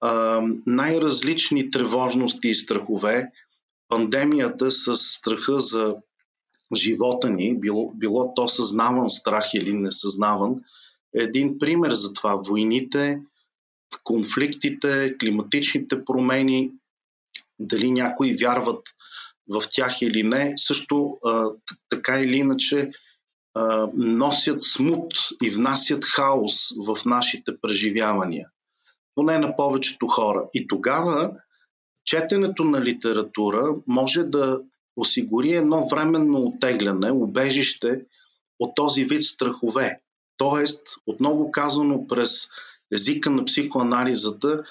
[0.00, 3.30] а, най-различни тревожности и страхове.
[3.88, 5.94] Пандемията с страха за
[6.74, 10.54] живота ни, било, било то съзнаван страх или несъзнаван,
[11.18, 12.36] е един пример за това.
[12.36, 13.20] Войните,
[14.04, 16.72] конфликтите, климатичните промени,
[17.58, 18.82] дали някои вярват
[19.48, 21.50] в тях или не, също а,
[21.88, 22.90] така или иначе
[23.54, 26.52] а, носят смут и внасят хаос
[26.86, 28.48] в нашите преживявания.
[29.14, 30.44] Поне на повечето хора.
[30.54, 31.32] И тогава
[32.04, 34.60] четенето на литература може да
[34.96, 38.04] осигури едно временно отегляне, убежище
[38.58, 40.00] от този вид страхове.
[40.36, 42.48] Тоест, отново казано през
[42.92, 44.62] езика на психоанализата,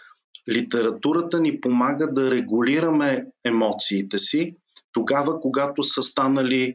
[0.49, 4.55] литературата ни помага да регулираме емоциите си
[4.91, 6.73] тогава, когато са станали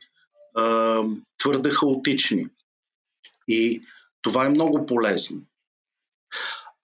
[0.55, 1.03] а,
[1.39, 2.47] твърде хаотични.
[3.49, 3.83] И
[4.23, 5.43] това е много полезно.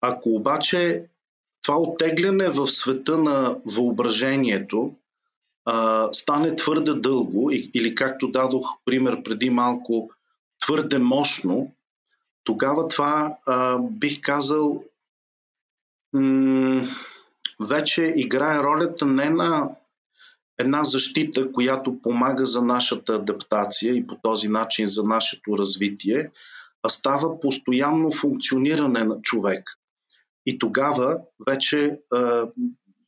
[0.01, 1.05] Ако обаче
[1.63, 4.97] това оттегляне в света на въображението
[6.13, 10.11] стане твърде дълго или както дадох пример преди малко,
[10.61, 11.73] твърде мощно,
[12.45, 14.85] тогава това а, бих казал
[16.13, 16.89] м-
[17.61, 19.71] вече играе ролята не на
[20.59, 26.31] една защита, която помага за нашата адаптация и по този начин за нашето развитие,
[26.83, 29.71] а става постоянно функциониране на човек.
[30.47, 32.49] И тогава вече а,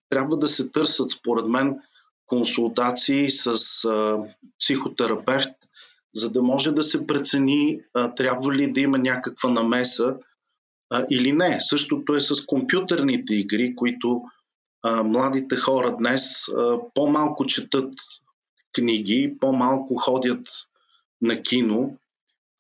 [0.09, 1.81] трябва да се търсят, според мен,
[2.29, 3.49] консултации с
[3.85, 4.19] а,
[4.61, 5.55] психотерапевт,
[6.15, 10.17] за да може да се прецени а, трябва ли да има някаква намеса
[10.91, 11.61] а, или не.
[11.61, 14.23] Същото е с компютърните игри, които
[14.83, 17.95] а, младите хора днес а, по-малко четат
[18.75, 20.47] книги, по-малко ходят
[21.23, 21.97] на кино,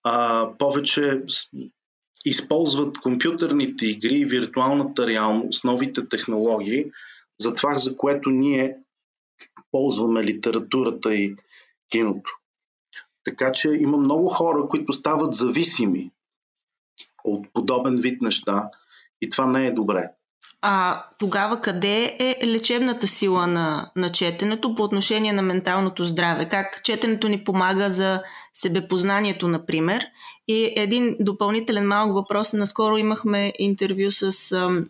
[0.05, 1.23] а повече
[2.25, 6.91] използват компютърните игри и виртуалната реалност, новите технологии,
[7.41, 8.77] за това, за което ние
[9.71, 11.37] ползваме литературата и
[11.91, 12.31] киното.
[13.25, 16.11] Така че има много хора, които стават зависими
[17.25, 18.71] от подобен вид неща
[19.21, 20.11] и това не е добре.
[20.63, 26.49] А тогава къде е лечебната сила на, на четенето по отношение на менталното здраве?
[26.49, 28.23] Как четенето ни помага за
[28.55, 30.05] себепознанието, например?
[30.49, 32.53] И един допълнителен малък въпрос.
[32.53, 34.87] Наскоро имахме интервю с ам,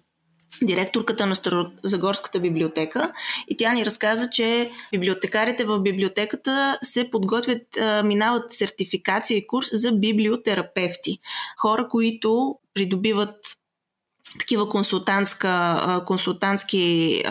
[0.62, 3.12] директорката на Старозагорската библиотека
[3.48, 7.62] и тя ни разказа, че библиотекарите в библиотеката се подготвят,
[8.04, 11.18] минават сертификация и курс за библиотерапевти.
[11.58, 13.36] Хора, които придобиват
[14.38, 17.22] такива консултантска, консултантски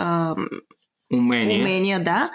[1.13, 1.61] умения.
[1.61, 2.31] умения, да,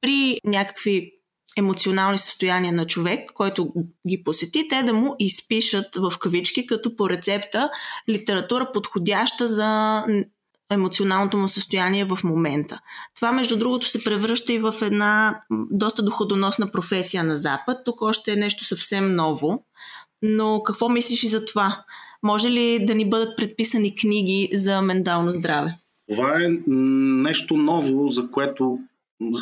[0.00, 1.13] при някакви
[1.56, 3.72] емоционални състояния на човек, който
[4.08, 7.70] ги посети, те да му изпишат в кавички като по рецепта
[8.08, 10.02] литература подходяща за
[10.70, 12.80] емоционалното му състояние в момента.
[13.16, 15.40] Това, между другото, се превръща и в една
[15.70, 17.78] доста доходоносна професия на Запад.
[17.84, 19.64] Тук още е нещо съвсем ново.
[20.22, 21.84] Но какво мислиш и за това?
[22.22, 25.78] Може ли да ни бъдат предписани книги за ментално здраве?
[26.10, 28.78] Това е нещо ново, за което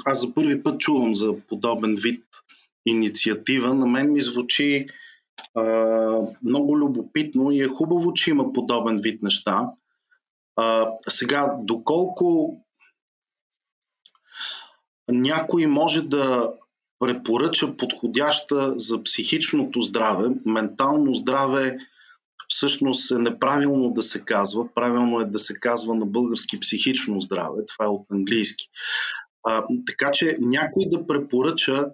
[0.05, 2.25] аз за първи път чувам за подобен вид
[2.87, 3.75] инициатива.
[3.75, 4.87] На мен ми звучи
[5.55, 5.64] а,
[6.43, 9.70] много любопитно и е хубаво, че има подобен вид неща.
[10.57, 12.59] А, сега, доколко
[15.09, 16.53] някой може да
[16.99, 21.79] препоръча подходяща за психичното здраве, ментално здраве
[22.49, 24.68] всъщност е неправилно да се казва.
[24.75, 27.66] Правилно е да се казва на български психично здраве.
[27.66, 28.68] Това е от английски.
[29.45, 31.86] А, така че някой да препоръча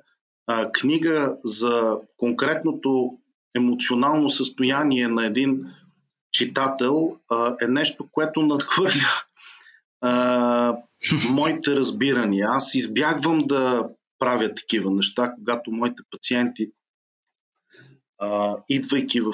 [0.46, 3.18] а, книга за конкретното
[3.56, 5.66] емоционално състояние на един
[6.32, 9.22] читател а, е нещо, което надхвърля
[10.00, 10.76] а,
[11.30, 12.48] моите разбирания.
[12.50, 13.88] Аз избягвам да
[14.18, 16.70] правя такива неща, когато моите пациенти,
[18.18, 19.32] а, идвайки в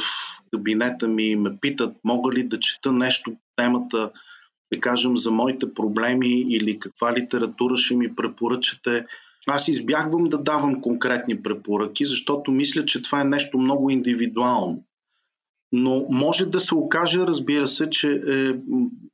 [0.52, 4.10] кабинета ми, ме питат, мога ли да чета нещо темата,
[4.74, 9.06] да кажем, за моите проблеми или каква литература ще ми препоръчате.
[9.46, 14.84] Аз избягвам да давам конкретни препоръки, защото мисля, че това е нещо много индивидуално.
[15.72, 18.54] Но може да се окаже, разбира се, че е,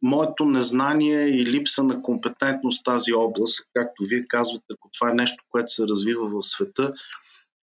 [0.02, 5.14] моето незнание и липса на компетентност в тази област, както вие казвате, ако това е
[5.14, 6.92] нещо, което се развива в света,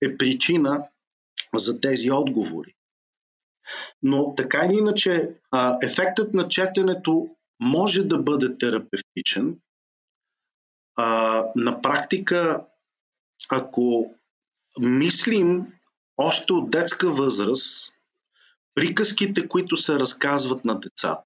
[0.03, 0.85] е причина
[1.55, 2.75] за тези отговори.
[4.03, 5.31] Но така или иначе,
[5.83, 7.29] ефектът на четенето
[7.63, 9.57] може да бъде терапевтичен.
[11.57, 12.67] На практика,
[13.51, 14.15] ако
[14.81, 15.67] мислим
[16.17, 17.95] още от детска възраст,
[18.75, 21.25] приказките, които се разказват на децата,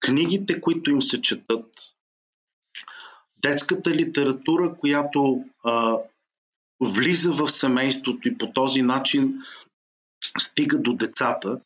[0.00, 1.66] книгите, които им се четат,
[3.36, 5.98] детската литература, която а,
[6.80, 9.34] влиза в семейството и по този начин
[10.38, 11.58] стига до децата,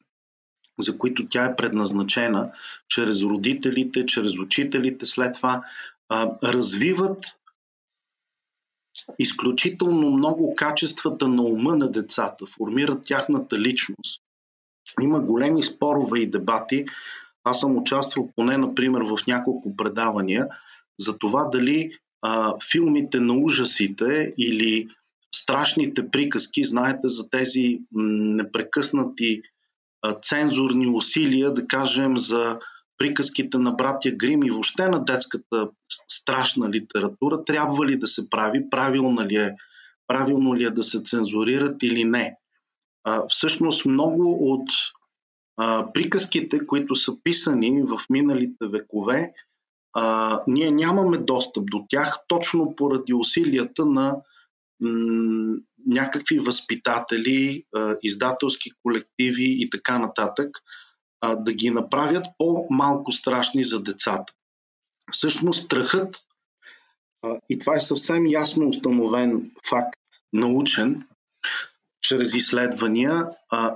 [0.81, 2.51] за които тя е предназначена,
[2.89, 5.62] чрез родителите, чрез учителите, след това
[6.09, 7.25] а, развиват
[9.18, 14.20] изключително много качествата на ума на децата, формират тяхната личност.
[15.03, 16.85] Има големи спорове и дебати.
[17.45, 20.49] Аз съм участвал поне, например, в няколко предавания
[20.99, 21.91] за това дали
[22.22, 24.89] а, филмите на ужасите или
[25.35, 29.43] страшните приказки, знаете за тези непрекъснати
[30.23, 32.59] цензурни усилия, да кажем, за
[32.99, 35.69] приказките на братя Грим и въобще на детската
[36.09, 39.55] страшна литература, трябва ли да се прави, правилно ли е,
[40.07, 42.37] правилно ли е да се цензурират или не?
[43.05, 44.69] А, всъщност много от
[45.57, 49.33] а, приказките, които са писани в миналите векове,
[49.93, 54.17] а, ние нямаме достъп до тях точно поради усилията на
[55.87, 57.64] някакви възпитатели,
[58.03, 60.59] издателски колективи и така нататък,
[61.39, 64.32] да ги направят по-малко страшни за децата.
[65.12, 66.16] Всъщност страхът,
[67.49, 70.01] и това е съвсем ясно установен факт,
[70.32, 71.07] научен,
[72.01, 73.28] чрез изследвания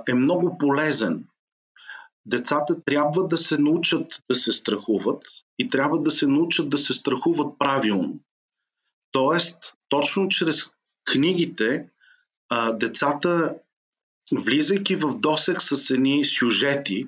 [0.07, 1.23] е много полезен.
[2.25, 5.23] Децата трябва да се научат да се страхуват
[5.59, 8.19] и трябва да се научат да се страхуват правилно.
[9.11, 10.63] Тоест, точно чрез
[11.11, 11.89] книгите,
[12.73, 13.55] децата,
[14.31, 17.07] влизайки в досек с едни сюжети,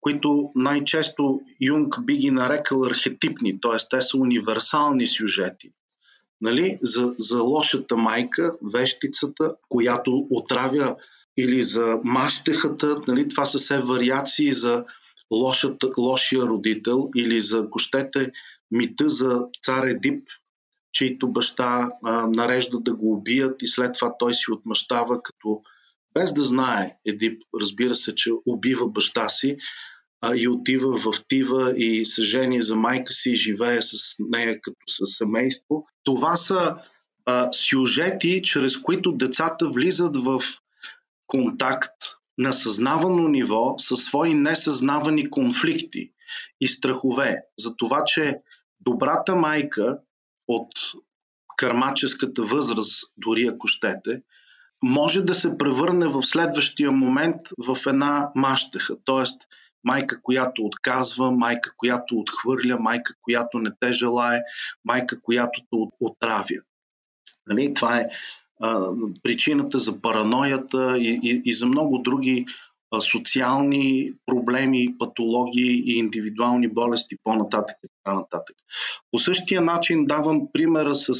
[0.00, 3.76] които най-често Юнг би ги нарекал архетипни, т.е.
[3.90, 5.72] те са универсални сюжети
[6.40, 10.96] нали, за, за лошата майка, вещицата, която отравя
[11.36, 14.84] или за мащехата, нали, това са все вариации за
[15.30, 18.30] лошата, лошия родител или за, ако щете,
[18.70, 20.28] мита за цар Едип,
[20.98, 25.62] чийто баща а, нарежда да го убият и след това той си отмъщава като
[26.14, 29.56] без да знае Едип, разбира се, че убива баща си,
[30.20, 34.76] а, и отива в Тива и се за майка си и живее с нея като
[34.86, 35.84] със семейство.
[36.04, 36.76] Това са
[37.26, 40.42] а, сюжети, чрез които децата влизат в
[41.26, 42.02] контакт
[42.38, 46.10] на съзнавано ниво със свои несъзнавани конфликти
[46.60, 47.36] и страхове.
[47.58, 48.36] За това, че
[48.80, 49.98] добрата майка
[50.48, 50.72] от
[51.56, 54.22] кармаческата възраст, дори ако щете,
[54.82, 58.96] може да се превърне в следващия момент в една мащеха.
[59.04, 59.42] Тоест,
[59.84, 64.40] майка, която отказва, майка, която отхвърля, майка, която не те желае,
[64.84, 66.60] майка, която те отравя.
[67.46, 67.74] Нали?
[67.74, 68.06] Това е
[68.60, 68.86] а,
[69.22, 72.46] причината за параноята и, и, и за много други
[73.00, 78.56] социални проблеми, патологии и индивидуални болести по-нататък и така нататък.
[79.10, 81.12] По същия начин давам примера с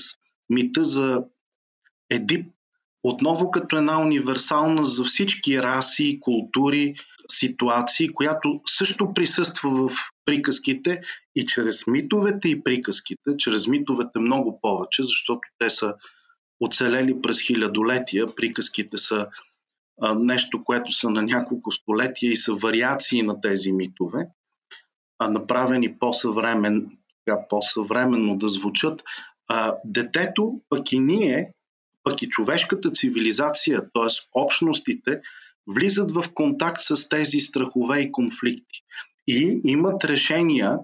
[0.50, 1.24] мита за
[2.10, 2.46] Едип,
[3.02, 6.94] отново като една универсална за всички раси, култури,
[7.30, 9.92] ситуации, която също присъства в
[10.24, 11.00] приказките
[11.36, 15.94] и чрез митовете и приказките, чрез митовете много повече, защото те са
[16.60, 18.34] оцелели през хилядолетия.
[18.34, 19.26] Приказките са
[20.02, 24.28] нещо, което са на няколко столетия и са вариации на тези митове,
[25.18, 26.90] а, направени по-съвремен,
[27.48, 29.02] по-съвременно да звучат.
[29.48, 31.52] А, детето, пък и ние,
[32.02, 34.06] пък и човешката цивилизация, т.е.
[34.34, 35.20] общностите,
[35.66, 38.82] влизат в контакт с тези страхове и конфликти
[39.26, 40.78] и имат решения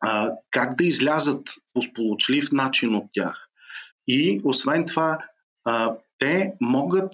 [0.00, 3.48] а, как да излязат по сполучлив начин от тях.
[4.08, 5.18] И освен това,
[5.64, 7.12] а, те могат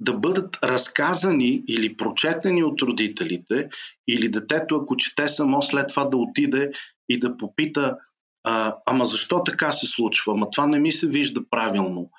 [0.00, 3.68] да бъдат разказани или прочетени от родителите,
[4.08, 6.70] или детето, ако чете само, след това да отиде
[7.08, 7.96] и да попита
[8.44, 12.10] а, ама защо така се случва, ама това не ми се вижда правилно,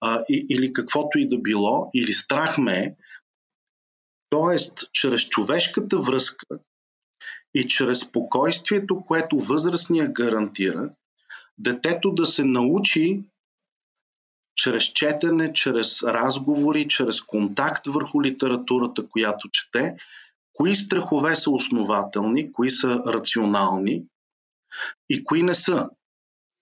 [0.00, 2.94] а, и, или каквото и да било, или страх ме е.
[4.30, 6.46] Тоест, чрез човешката връзка
[7.54, 10.90] и чрез спокойствието, което възрастния гарантира,
[11.58, 13.22] детето да се научи
[14.56, 19.96] чрез четене, чрез разговори, чрез контакт върху литературата, която чете,
[20.52, 24.04] кои страхове са основателни, кои са рационални
[25.10, 25.88] и кои не са.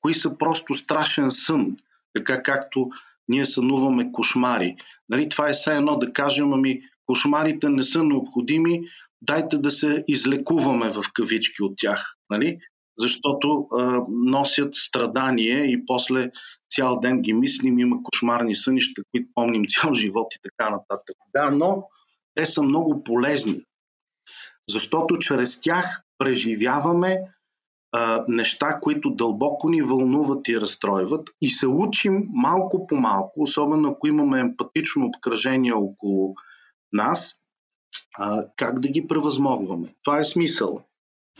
[0.00, 1.76] Кои са просто страшен сън,
[2.14, 2.90] така както
[3.28, 4.76] ние сънуваме кошмари.
[5.08, 8.80] Нали, това е все едно да кажем, ами кошмарите не са необходими,
[9.22, 12.16] дайте да се излекуваме в кавички от тях.
[12.30, 12.58] Нали?
[12.98, 16.30] Защото а, носят страдание и после
[16.70, 21.16] цял ден ги мислим, има кошмарни сънища, които помним цял живот и така нататък.
[21.34, 21.88] Да, но
[22.34, 23.60] те са много полезни,
[24.68, 27.20] защото чрез тях преживяваме
[27.92, 33.88] а, неща, които дълбоко ни вълнуват и разстройват и се учим малко по малко, особено
[33.88, 36.34] ако имаме емпатично обкръжение около
[36.92, 37.40] нас,
[38.18, 39.94] а, как да ги превъзмогваме.
[40.04, 40.84] Това е смисъл.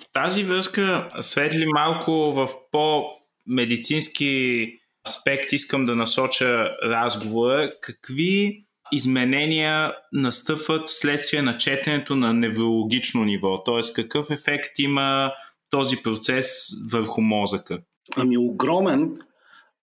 [0.00, 4.66] В тази връзка, светли малко в по-медицински
[5.08, 7.70] аспект искам да насоча разговора.
[7.80, 13.62] Какви изменения настъпват вследствие на четенето на неврологично ниво?
[13.62, 13.92] Т.е.
[13.94, 15.32] какъв ефект има
[15.70, 17.82] този процес върху мозъка?
[18.16, 19.16] Ами огромен.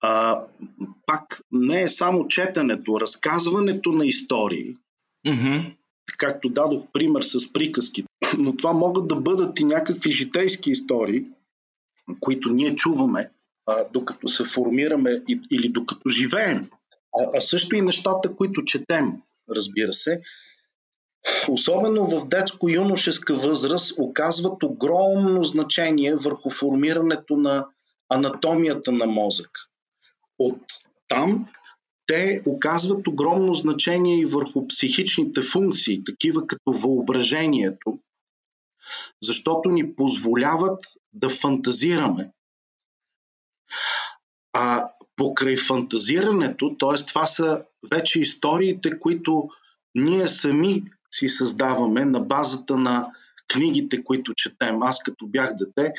[0.02, 0.42] А,
[1.06, 4.74] пак не е само четенето, разказването на истории.
[5.28, 5.76] Mm-hmm.
[6.18, 8.04] Както дадох пример с приказки.
[8.38, 11.26] Но това могат да бъдат и някакви житейски истории,
[12.20, 13.32] които ние чуваме
[13.66, 16.70] а, докато се формираме или докато живеем,
[17.20, 19.14] а, а също и нещата, които четем,
[19.50, 20.22] разбира се,
[21.50, 27.68] особено в детско-юношеска възраст, оказват огромно значение върху формирането на
[28.10, 29.50] анатомията на мозък.
[30.40, 30.62] От
[31.08, 31.48] там
[32.12, 38.00] те оказват огромно значение и върху психичните функции, такива като въображението,
[39.22, 42.32] защото ни позволяват да фантазираме.
[44.54, 47.06] А покрай фантазирането, т.е.
[47.06, 49.50] това са вече историите, които
[49.96, 53.12] ние сами си създаваме на базата на
[53.48, 54.84] книгите, които четем.
[54.84, 55.94] Аз като бях дете,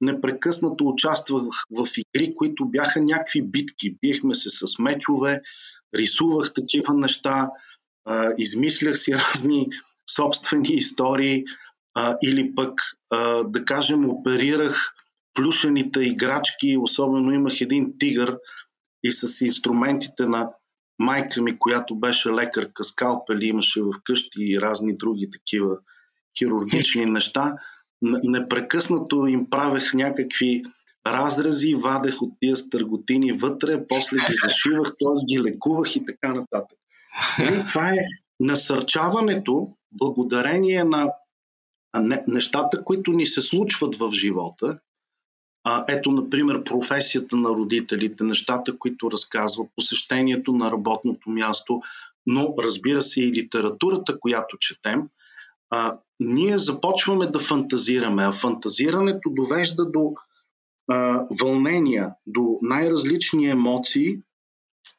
[0.00, 3.96] непрекъснато участвах в игри, които бяха някакви битки.
[4.00, 5.40] Биехме се с мечове,
[5.94, 7.50] рисувах такива неща,
[8.38, 9.66] измислях си разни
[10.16, 11.44] собствени истории
[12.22, 12.80] или пък,
[13.44, 14.94] да кажем, оперирах
[15.34, 18.38] плюшените играчки, особено имах един тигър
[19.02, 20.50] и с инструментите на
[20.98, 25.78] майка ми, която беше лекарка, скалпели имаше в къщи и разни други такива
[26.38, 27.52] хирургични неща.
[28.02, 30.62] Непрекъснато им правех някакви
[31.06, 35.34] разрези, вадех от тия стърготини вътре, после ги зашивах, т.е.
[35.34, 36.78] ги лекувах и така нататък.
[37.38, 37.98] И това е
[38.40, 41.12] насърчаването, благодарение на
[42.28, 44.78] нещата, които ни се случват в живота,
[45.88, 51.80] ето, например, професията на родителите, нещата, които разказва, посещението на работното място,
[52.26, 55.08] но разбира се и литературата, която четем,
[55.70, 60.12] а, ние започваме да фантазираме, а фантазирането довежда до
[60.90, 64.18] а, вълнения, до най-различни емоции.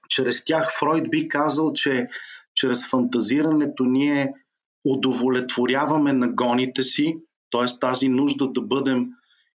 [0.10, 2.08] Чрез тях Фройд би казал, че
[2.56, 4.34] чрез фантазирането ние
[4.86, 7.16] удовлетворяваме нагоните си,
[7.52, 7.80] т.е.
[7.80, 9.10] тази нужда да бъдем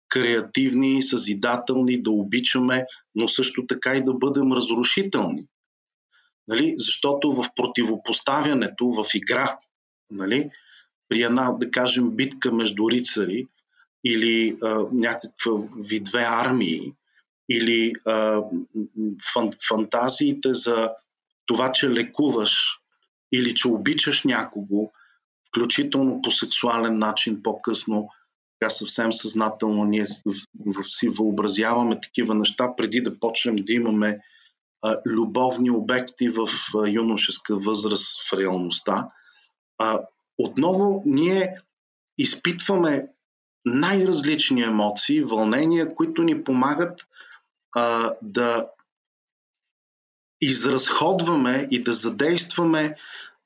[0.09, 2.85] креативни, съзидателни, да обичаме,
[3.15, 5.45] но също така и да бъдем разрушителни.
[6.47, 6.73] Нали?
[6.77, 9.57] Защото в противопоставянето, в игра,
[10.11, 10.49] нали?
[11.09, 13.47] При една, да кажем, битка между рицари
[14.05, 16.93] или а, някаква видве армии,
[17.49, 18.41] или а,
[19.33, 20.91] фан, фантазиите за
[21.45, 22.79] това, че лекуваш
[23.31, 24.91] или че обичаш някого,
[25.47, 28.09] включително по сексуален начин по-късно,
[28.59, 30.05] така съвсем съзнателно ние
[30.83, 34.19] си въобразяваме такива неща, преди да почнем да имаме
[34.81, 39.09] а, любовни обекти в а, юношеска възраст в реалността.
[39.77, 39.99] А,
[40.43, 41.57] отново ние
[42.17, 43.07] изпитваме
[43.65, 47.07] най-различни емоции, вълнения, които ни помагат
[47.75, 48.67] а, да
[50.41, 52.95] изразходваме и да задействаме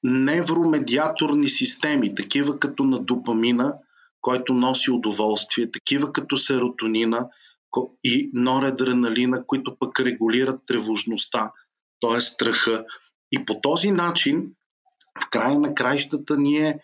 [0.04, 3.74] невромедиаторни системи, такива като на допамина,
[4.22, 7.28] който носи удоволствие, такива като серотонина
[8.04, 11.52] и норадреналина, които пък регулират тревожността,
[12.02, 12.22] т.е.
[12.22, 12.86] страха.
[13.32, 14.52] И по този начин
[15.22, 16.80] В края на краищата ние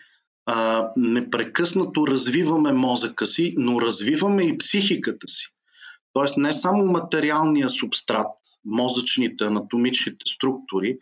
[0.45, 5.47] а, непрекъснато развиваме мозъка си, но развиваме и психиката си.
[6.13, 8.27] Тоест не само материалния субстрат,
[8.65, 10.97] мозъчните, анатомичните структури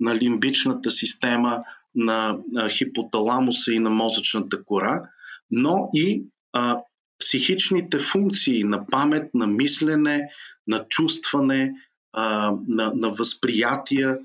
[0.00, 1.62] на лимбичната система,
[1.94, 2.38] на
[2.70, 5.02] хипоталамуса и на мозъчната кора,
[5.50, 6.80] но и а,
[7.18, 10.28] психичните функции на памет, на мислене,
[10.66, 11.74] на чувстване,
[12.12, 14.18] а, на, на възприятия.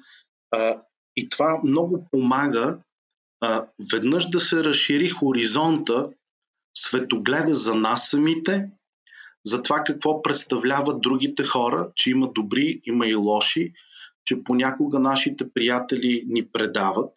[0.52, 0.82] А,
[1.16, 2.78] и това много помага
[3.42, 6.10] а, веднъж да се разшири хоризонта,
[6.78, 8.70] светогледа за нас самите,
[9.46, 13.74] за това какво представляват другите хора, че има добри, има и лоши,
[14.26, 17.14] че понякога нашите приятели ни предават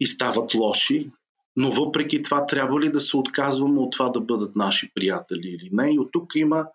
[0.00, 1.10] и стават лоши,
[1.56, 5.68] но въпреки това трябва ли да се отказваме от това да бъдат наши приятели или
[5.72, 5.94] не.
[5.94, 6.66] И от тук има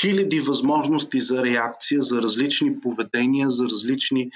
[0.00, 4.30] хиляди възможности за реакция, за различни поведения, за различни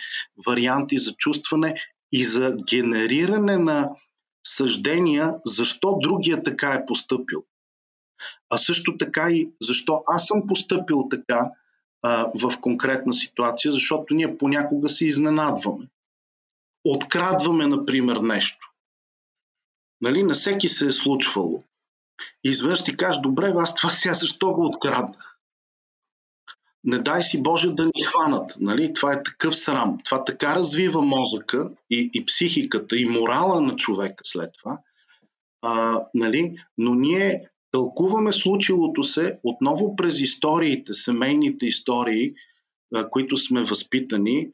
[0.46, 1.74] варианти за чувстване
[2.12, 3.90] и за генериране на
[4.46, 7.44] съждения защо другия така е поступил.
[8.50, 11.50] А също така и защо аз съм поступил така
[12.02, 15.86] а, в конкретна ситуация, защото ние понякога се изненадваме.
[16.84, 18.70] Открадваме, например, нещо.
[20.00, 21.60] Нали, на всеки се е случвало.
[22.44, 25.36] И изведнъж ти кажеш, добре, аз това сега защо го откраднах?
[26.84, 28.52] Не дай си Боже да ни хванат.
[28.60, 28.92] Нали?
[28.92, 29.98] Това е такъв срам.
[30.04, 34.78] Това така развива мозъка и, и психиката и морала на човека след това.
[35.62, 36.56] А, нали?
[36.78, 42.32] Но ние тълкуваме случилото се отново през историите, семейните истории,
[42.94, 44.48] а, които сме възпитани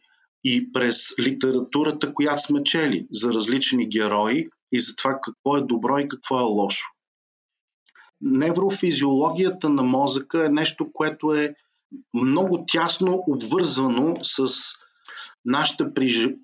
[0.45, 5.99] и през литературата, която сме чели за различни герои и за това какво е добро
[5.99, 6.96] и какво е лошо.
[8.21, 11.55] Неврофизиологията на мозъка е нещо, което е
[12.15, 14.47] много тясно обвързано с
[15.45, 15.85] нашите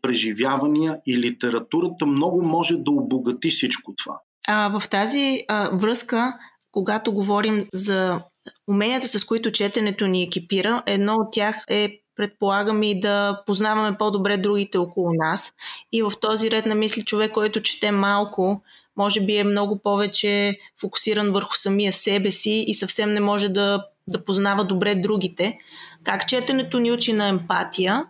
[0.02, 4.20] преживявания и литературата много може да обогати всичко това.
[4.48, 6.38] А, в тази а, връзка,
[6.72, 8.20] когато говорим за
[8.68, 14.36] уменията, с които четенето ни екипира, едно от тях е предполагам и да познаваме по-добре
[14.36, 15.54] другите около нас.
[15.92, 18.62] И в този ред на мисли човек, който чете малко,
[18.96, 23.86] може би е много повече фокусиран върху самия себе си и съвсем не може да,
[24.06, 25.58] да познава добре другите.
[26.04, 28.04] Как четенето ни учи на емпатия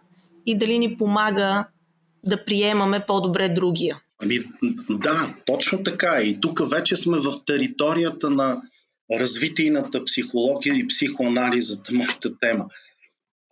[0.47, 1.67] и дали ни помага
[2.27, 4.01] да приемаме по-добре другия?
[4.23, 4.39] Ами
[4.91, 6.23] да, точно така.
[6.23, 8.63] И тук вече сме в територията на
[9.13, 12.67] развитийната психология и психоанализата, моята тема.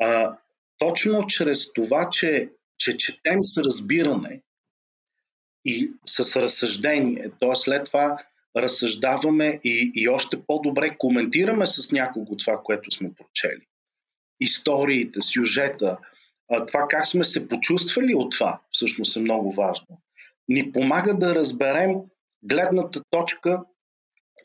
[0.03, 0.33] А,
[0.78, 4.43] точно чрез това, че, че четем с разбиране
[5.64, 7.54] и с разсъждение, т.е.
[7.54, 8.16] след това
[8.56, 13.66] разсъждаваме и, и още по-добре коментираме с някого това, което сме прочели.
[14.40, 15.98] Историите, сюжета,
[16.66, 20.00] това как сме се почувствали от това, всъщност е много важно.
[20.48, 21.94] Ни помага да разберем
[22.42, 23.62] гледната точка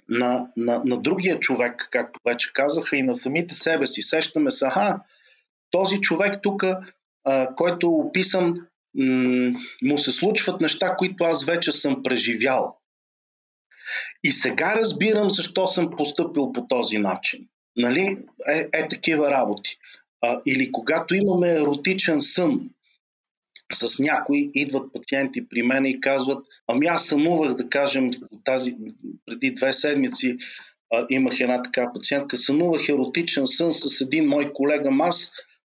[0.09, 4.01] на, на, на другия човек, както вече казаха, и на самите себе си.
[4.01, 4.99] Сещаме се, аха,
[5.71, 6.63] този човек тук,
[7.55, 8.11] който е
[8.99, 12.77] описан, му се случват неща, които аз вече съм преживял.
[14.23, 17.47] И сега разбирам защо съм поступил по този начин.
[17.77, 18.17] Нали?
[18.53, 19.77] Е, е такива работи.
[20.21, 22.69] А, или когато имаме еротичен сън
[23.73, 28.09] с някой, идват пациенти при мен и казват, ами аз сънувах, да кажем,
[28.43, 28.75] тази,
[29.25, 30.37] преди две седмици
[30.93, 35.31] а, имах една така пациентка, сънувах еротичен сън с един мой колега, аз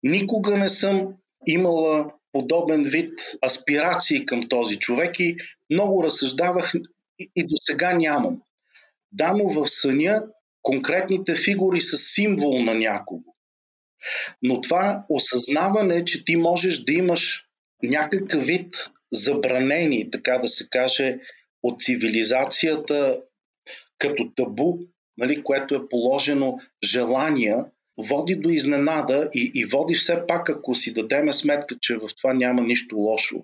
[0.04, 1.08] Никога не съм
[1.48, 3.16] имала подобен вид
[3.46, 5.36] аспирации към този човек и
[5.70, 6.74] много разсъждавах
[7.36, 8.42] и до сега нямам.
[9.12, 10.24] Да, но в съня
[10.62, 13.24] конкретните фигури са символ на някого.
[14.42, 17.46] Но това осъзнаване, че ти можеш да имаш
[17.84, 18.76] някакъв вид
[19.12, 21.20] забранени, така да се каже,
[21.64, 23.22] от цивилизацията
[23.98, 24.78] като табу,
[25.18, 27.66] нали, което е положено желания,
[27.98, 32.34] води до изненада и, и води все пак, ако си дадеме сметка, че в това
[32.34, 33.44] няма нищо лошо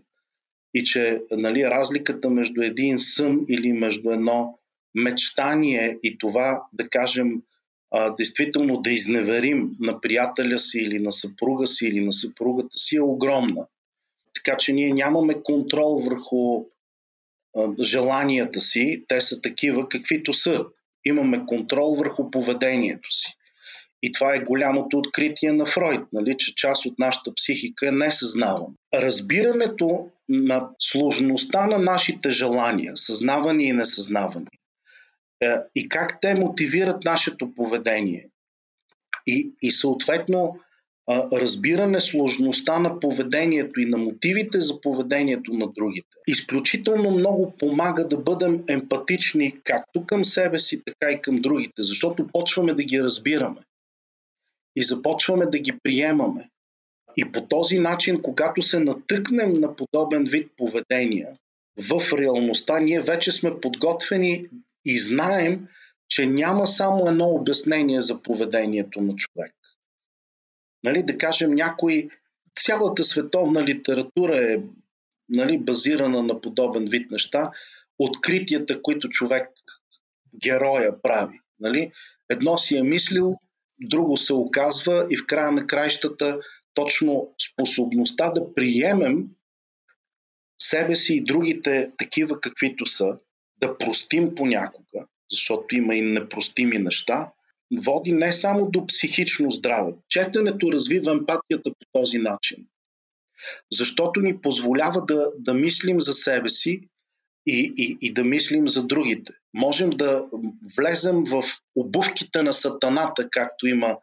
[0.74, 4.60] и че нали, разликата между един сън или между едно
[4.96, 7.42] мечтание и това, да кажем,
[7.92, 12.96] а, действително да изневерим на приятеля си или на съпруга си или на съпругата си
[12.96, 13.68] е огромна.
[14.34, 16.66] Така че ние нямаме контрол върху
[17.56, 20.66] а, желанията си, те са такива каквито са.
[21.06, 23.38] Имаме контрол върху поведението си.
[24.04, 28.74] И това е голямото откритие на Фройд, нали, че част от нашата психика е несъзнавана.
[28.94, 34.48] Разбирането на сложността на нашите желания, съзнавани и несъзнавани,
[35.42, 38.28] е, и как те мотивират нашето поведение.
[39.28, 40.60] И, и съответно
[41.10, 46.08] разбиране сложността на поведението и на мотивите за поведението на другите.
[46.28, 52.28] Изключително много помага да бъдем емпатични както към себе си, така и към другите, защото
[52.28, 53.62] почваме да ги разбираме
[54.76, 56.50] и започваме да ги приемаме.
[57.18, 61.30] И по този начин, когато се натъкнем на подобен вид поведения
[61.90, 64.48] в реалността, ние вече сме подготвени
[64.86, 65.68] и знаем,
[66.10, 69.54] че няма само едно обяснение за поведението на човек.
[70.84, 72.10] Нали, да кажем, някой,
[72.56, 74.58] цялата световна литература е
[75.30, 77.52] нали, базирана на подобен вид неща,
[78.00, 79.50] откритията, които човек,
[80.44, 81.40] героя прави.
[81.60, 81.92] Нали?
[82.30, 83.36] Едно си е мислил,
[83.82, 86.40] друго се оказва и в края на краищата
[86.74, 89.28] точно способността да приемем
[90.58, 93.18] себе си и другите такива каквито са,
[93.58, 97.32] да простим понякога, защото има и непростими неща,
[97.78, 99.94] води не само до психично здраве.
[100.10, 102.66] Четенето развива емпатията по този начин.
[103.72, 106.90] Защото ни позволява да, да мислим за себе си
[107.48, 109.34] и, и, и да мислим за другите.
[109.54, 110.26] Можем да
[110.78, 111.44] влезем в
[111.76, 113.98] обувките на сатаната, както има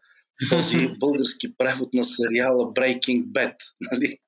[0.50, 3.54] този български превод на сериала Breaking Bad.
[3.80, 4.18] Нали?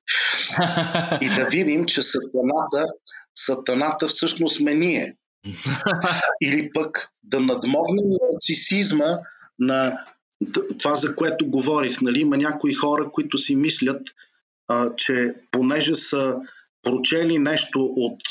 [1.21, 2.85] И да видим, че сатаната,
[3.35, 5.15] сатаната всъщност сме ние.
[6.43, 9.17] Или пък да надмогнем нарцисизма
[9.59, 10.05] на
[10.79, 12.01] това, за което говорих.
[12.01, 12.19] Нали?
[12.19, 14.01] Има някои хора, които си мислят,
[14.67, 16.35] а, че понеже са
[16.83, 18.21] прочели нещо от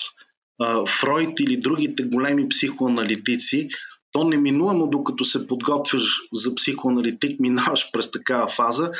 [0.88, 3.68] Фройд или другите големи психоаналитици,
[4.12, 8.92] то неминуемо, докато се подготвяш за психоаналитик, минаваш през такава фаза,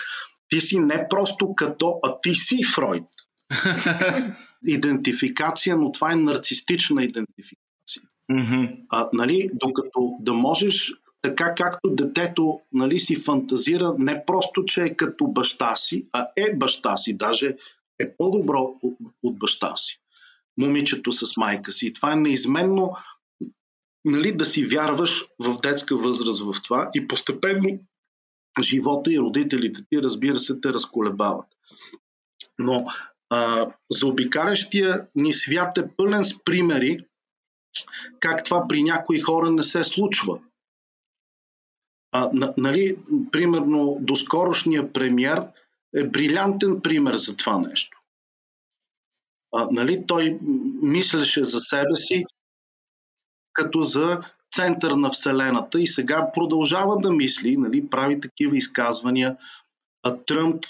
[0.49, 3.05] ти си не просто като, а ти си Фройд.
[4.67, 8.03] Идентификация, но това е нарцистична идентификация.
[8.31, 8.77] Mm-hmm.
[8.89, 10.93] А, нали, докато да можеш
[11.23, 16.57] така както детето нали, си фантазира не просто, че е като баща си, а е
[16.57, 17.57] баща си, даже
[17.99, 18.75] е по-добро
[19.23, 20.02] от баща си.
[20.59, 21.87] Момичето с майка си.
[21.87, 22.97] И това е неизменно
[24.05, 27.79] нали, да си вярваш в детска възраст в това и постепенно
[28.63, 31.47] живота и родителите ти, разбира се, те разколебават.
[32.59, 32.85] Но
[33.31, 37.05] а, заобикалящия ни свят е пълен с примери
[38.21, 40.39] как това при някои хора не се случва.
[42.13, 42.97] А, нали,
[43.33, 45.43] примерно, доскорошния премьер
[45.97, 48.02] е брилянтен пример за това нещо.
[49.53, 50.39] А, нали, той
[50.83, 52.25] мислеше за себе си
[53.53, 54.21] като за
[54.53, 59.37] център на Вселената и сега продължава да мисли, нали, прави такива изказвания.
[60.03, 60.65] А, Тръмп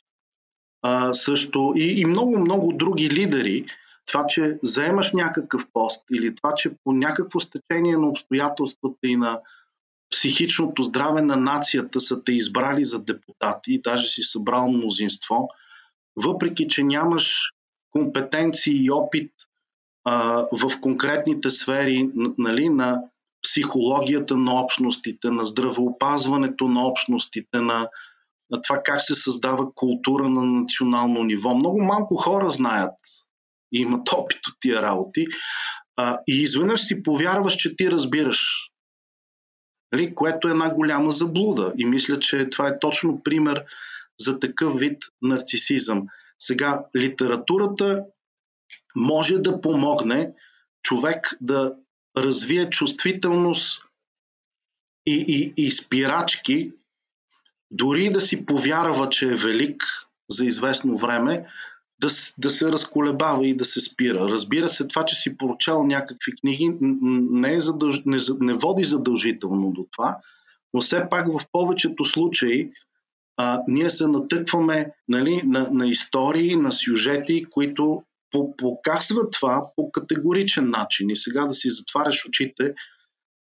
[0.82, 3.66] а, също и, и много-много други лидери.
[4.06, 9.40] Това, че заемаш някакъв пост или това, че по някакво стечение на обстоятелствата и на
[10.10, 15.48] психичното здраве на нацията са те избрали за депутати, даже си събрал мнозинство,
[16.16, 17.52] въпреки че нямаш
[17.92, 19.30] компетенции и опит
[20.04, 23.02] а, в конкретните сфери нали, на
[23.42, 27.88] психологията на общностите, на здравеопазването на общностите, на,
[28.50, 31.54] на това как се създава култура на национално ниво.
[31.54, 32.94] Много малко хора знаят
[33.72, 35.26] и имат опит от тия работи.
[35.96, 38.72] А, и изведнъж си повярваш, че ти разбираш
[39.92, 41.72] Нали, което е една голяма заблуда.
[41.78, 43.64] И мисля, че това е точно пример
[44.18, 46.02] за такъв вид нарцисизъм.
[46.38, 48.04] Сега, литературата
[48.96, 50.32] може да помогне
[50.82, 51.74] човек да
[52.16, 53.82] развие чувствителност
[55.06, 55.24] и,
[55.56, 56.72] и, и спирачки,
[57.72, 59.82] дори да си повярва, че е велик
[60.30, 61.46] за известно време,
[62.00, 62.08] да,
[62.38, 64.20] да се разколебава и да се спира.
[64.20, 68.02] Разбира се, това, че си прочел някакви книги, не, е задълж...
[68.06, 70.18] не, не води задължително до това,
[70.74, 72.70] но все пак в повечето случаи
[73.36, 78.02] а, ние се натъкваме нали, на, на истории, на сюжети, които
[78.56, 81.10] показват това по категоричен начин.
[81.10, 82.74] И сега да си затваряш очите,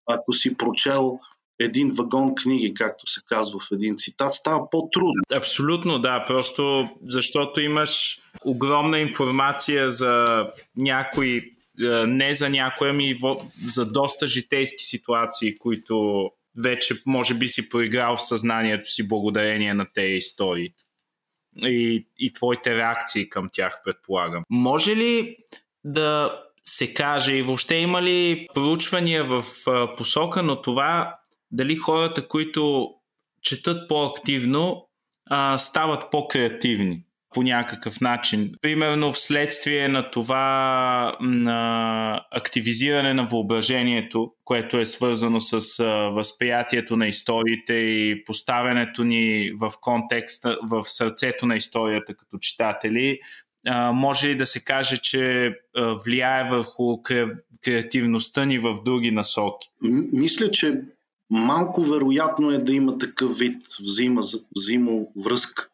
[0.06, 1.18] ако си прочел
[1.58, 5.22] един вагон книги, както се казва в един цитат, става по-трудно.
[5.34, 6.24] Абсолютно, да.
[6.28, 13.18] Просто защото имаш огромна информация за някои, е, не за някои, ами
[13.66, 19.86] за доста житейски ситуации, които вече може би си проиграл в съзнанието си благодарение на
[19.94, 20.72] тези истории
[21.62, 24.44] и, и твоите реакции към тях, предполагам.
[24.50, 25.36] Може ли
[25.84, 29.44] да се каже и въобще има ли проучвания в
[29.96, 31.18] посока на това
[31.50, 32.90] дали хората, които
[33.42, 34.88] четат по-активно,
[35.26, 37.03] а, стават по-креативни.
[37.34, 38.52] По някакъв начин.
[38.62, 47.74] Примерно вследствие на това на активизиране на въображението, което е свързано с възприятието на историите
[47.74, 53.18] и поставянето ни в контекста, в сърцето на историята като читатели,
[53.92, 55.54] може ли да се каже, че
[56.04, 57.02] влияе върху
[57.64, 59.68] креативността ни в други насоки?
[60.12, 60.80] Мисля, че
[61.30, 63.62] малко вероятно е да има такъв вид
[64.56, 65.68] взаимовръзка.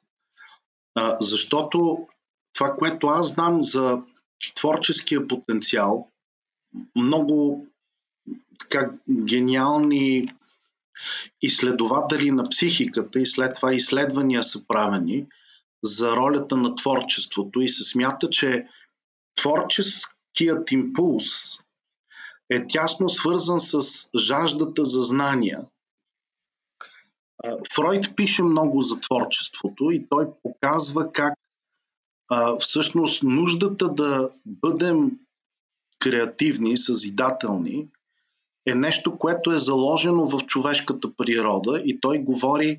[0.94, 2.08] А, защото
[2.52, 3.98] това, което аз знам за
[4.54, 6.08] творческия потенциал,
[6.96, 7.66] много
[8.58, 10.32] така гениални
[11.42, 15.26] изследователи на психиката и след това изследвания са правени
[15.82, 18.66] за ролята на творчеството и се смята, че
[19.34, 21.58] творческият импулс
[22.50, 23.80] е тясно свързан с
[24.18, 25.60] жаждата за знания.
[27.74, 31.34] Фройд пише много за творчеството и той показва как
[32.58, 35.10] всъщност нуждата да бъдем
[35.98, 37.86] креативни, съзидателни
[38.66, 42.78] е нещо, което е заложено в човешката природа и той говори,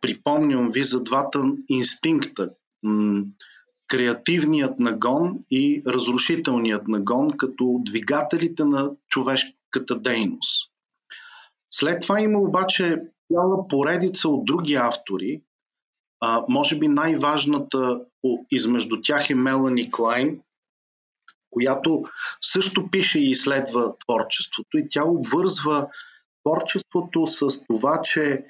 [0.00, 2.50] припомням ви, за двата инстинкта
[3.88, 10.72] креативният нагон и разрушителният нагон като двигателите на човешката дейност.
[11.74, 13.02] След това има обаче
[13.32, 15.42] цяла поредица от други автори.
[16.20, 18.04] А, може би най-важната
[18.50, 20.40] измежду тях е Мелани Клайн,
[21.50, 22.04] която
[22.40, 25.88] също пише и изследва творчеството и тя обвързва
[26.42, 28.44] творчеството с това, че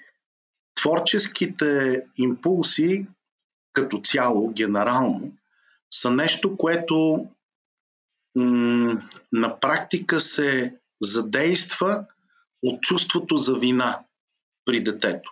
[0.75, 3.07] творческите импулси
[3.73, 5.33] като цяло, генерално,
[5.95, 7.27] са нещо, което
[8.35, 9.03] м-
[9.33, 12.05] на практика се задейства
[12.63, 14.01] от чувството за вина
[14.65, 15.31] при детето.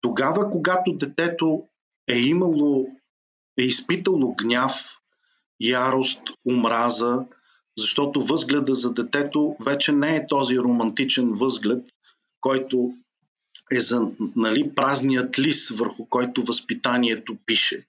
[0.00, 1.64] Тогава, когато детето
[2.08, 2.88] е имало,
[3.58, 4.98] е изпитало гняв,
[5.60, 7.24] ярост, омраза,
[7.78, 11.84] защото възгледа за детето вече не е този романтичен възглед,
[12.40, 12.94] който
[13.72, 17.86] е за нали, празният лист, върху който възпитанието пише.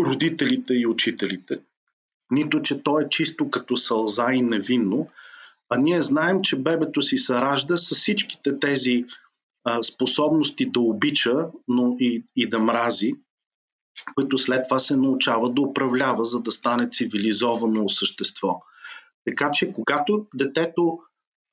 [0.00, 1.58] Родителите и учителите.
[2.30, 5.08] Нито, че то е чисто като сълза и невинно,
[5.68, 9.04] а ние знаем, че бебето си се ражда с всичките тези
[9.64, 13.14] а, способности да обича, но и, и да мрази,
[14.14, 18.62] които след това се научава да управлява, за да стане цивилизовано същество.
[19.24, 20.98] Така че, когато детето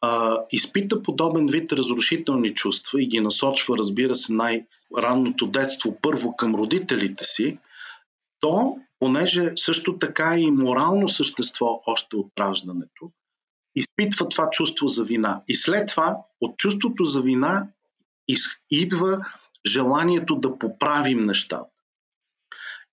[0.02, 6.56] а, изпита подобен вид разрушителни чувства и ги насочва, разбира се, най-ранното детство първо към
[6.56, 7.58] родителите си,
[8.40, 13.12] то, понеже също така е и морално същество още от раждането,
[13.76, 15.42] изпитва това чувство за вина.
[15.48, 17.68] И след това от чувството за вина
[18.72, 19.26] идва
[19.66, 21.66] желанието да поправим нещата.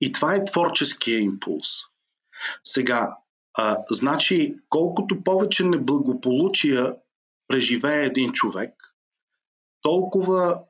[0.01, 1.69] И това е творческия импулс.
[2.65, 3.17] Сега,
[3.55, 6.97] а, значи, колкото повече неблагополучия
[7.49, 8.73] преживее един човек,
[9.83, 10.63] толкова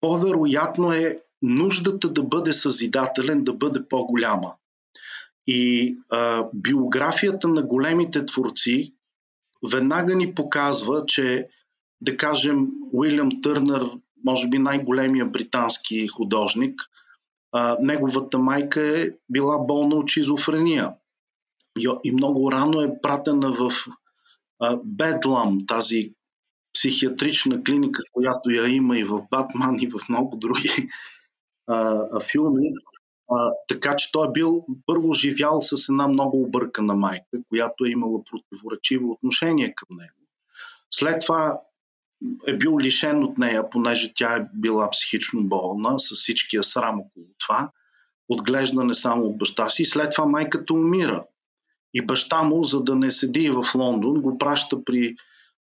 [0.00, 4.54] по-вероятно е нуждата да бъде съзидателен да бъде по-голяма.
[5.46, 8.94] И а, биографията на големите творци
[9.70, 11.48] веднага ни показва, че,
[12.00, 13.90] да кажем, Уилям Търнър,
[14.24, 16.80] може би най-големия британски художник,
[17.52, 20.92] а, неговата майка е била болна от шизофрения
[22.04, 23.72] и много рано е пратена в
[24.84, 26.12] Бедлам, тази
[26.74, 30.88] психиатрична клиника, която я има и в Батман, и в много други
[31.66, 32.72] а, филми.
[33.30, 37.90] А, така че той е бил първо живял с една много объркана майка, която е
[37.90, 40.14] имала противоречиво отношение към него.
[40.90, 41.60] След това
[42.46, 47.26] е бил лишен от нея, понеже тя е била психично болна, с всичкия срам около
[47.38, 47.70] това,
[48.28, 49.84] отглеждане само от баща си.
[49.84, 51.24] След това майката умира.
[51.94, 55.16] И баща му, за да не седи в Лондон, го праща при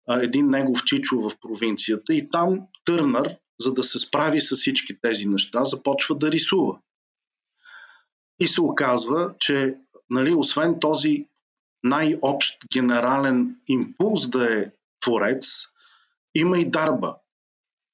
[0.09, 5.25] един негов чичо в провинцията и там Търнър, за да се справи с всички тези
[5.25, 6.77] неща, започва да рисува.
[8.39, 9.77] И се оказва, че
[10.09, 11.25] нали, освен този
[11.83, 14.71] най-общ генерален импулс да е
[15.01, 15.65] творец,
[16.39, 17.15] има и дарба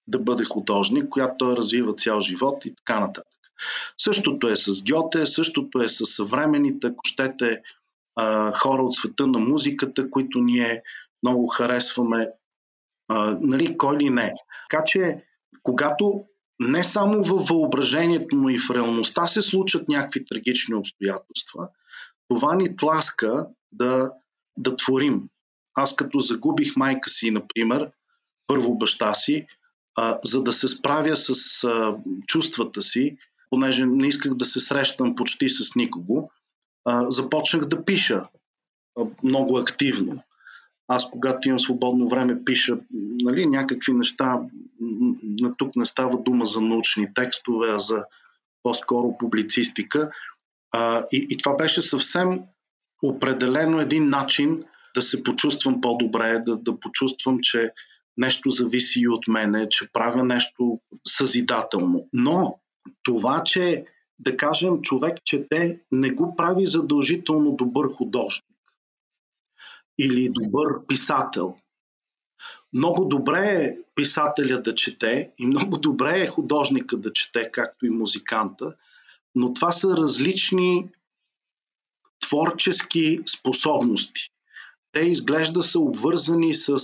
[0.08, 3.28] да бъде художник, която той развива цял живот и така нататък.
[3.98, 7.62] Същото е с Гьоте, същото е с съвременните, ако щете,
[8.62, 10.82] хора от света на музиката, които ние
[11.24, 12.30] много харесваме,
[13.39, 14.34] нали, кой ли не.
[14.70, 15.24] Така че,
[15.64, 16.24] когато
[16.60, 21.70] не само във въображението, но и в реалността се случат някакви трагични обстоятелства,
[22.28, 24.12] това ни тласка да,
[24.58, 25.24] да творим.
[25.74, 27.91] Аз като загубих майка си, например,
[28.48, 29.46] първо баща си,
[29.96, 31.96] а, за да се справя с а,
[32.28, 33.18] чувствата си,
[33.50, 36.32] понеже не исках да се срещам почти с никого,
[36.86, 38.24] а, започнах да пиша
[39.00, 40.24] а, много активно.
[40.88, 44.39] Аз, когато имам свободно време, пиша нали, някакви неща.
[45.39, 48.04] На тук не става дума за научни текстове, а за
[48.64, 50.12] по-скоро публицистика.
[50.72, 52.39] А, и, и това беше съвсем
[53.04, 54.64] определено един начин
[54.96, 57.72] да се почувствам по-добре, да, да почувствам, че
[58.18, 62.07] нещо зависи и от мене, че правя нещо съзидателно.
[62.13, 62.59] Но
[63.03, 63.86] това, че
[64.20, 68.45] да кажем човек чете, не го прави задължително добър художник
[69.99, 71.55] или добър писател.
[72.74, 77.89] Много добре е писателя да чете и много добре е художника да чете, както и
[77.89, 78.76] музиканта,
[79.36, 80.89] но това са различни
[82.20, 84.30] творчески способности.
[84.91, 86.78] Те изглежда са обвързани с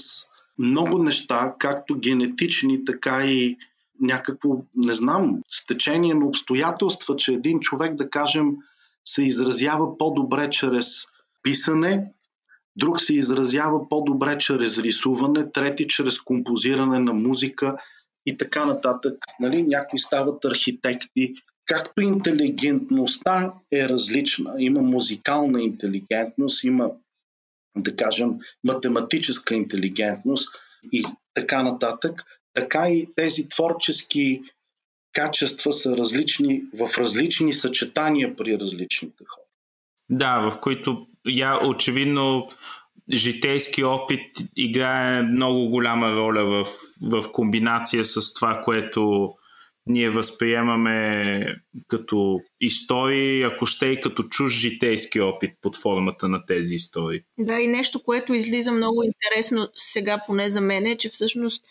[0.58, 3.58] много неща, както генетични, така и
[4.02, 8.52] някакво, не знам, стечение на обстоятелства, че един човек, да кажем,
[9.06, 11.06] се изразява по-добре чрез
[11.44, 12.12] писане,
[12.76, 17.78] друг се изразява по-добре чрез рисуване, трети чрез композиране на музика
[18.26, 19.18] и така нататък.
[19.40, 19.64] Нали?
[19.64, 21.34] Някои стават архитекти.
[21.66, 26.92] Както интелигентността е различна, има музикална интелигентност, има,
[27.78, 28.30] да кажем,
[28.64, 30.50] математическа интелигентност
[30.92, 31.04] и
[31.34, 34.42] така нататък, така и тези творчески
[35.14, 39.46] качества са различни в различни съчетания при различните хора.
[40.10, 42.48] Да, в които я очевидно
[43.14, 46.68] житейски опит играе много голяма роля в,
[47.02, 49.34] в комбинация с това, което
[49.86, 51.46] ние възприемаме
[51.88, 57.22] като истории, ако ще и като чуж житейски опит под формата на тези истории.
[57.40, 61.64] Да, и нещо, което излиза много интересно сега, поне за мен, е, че всъщност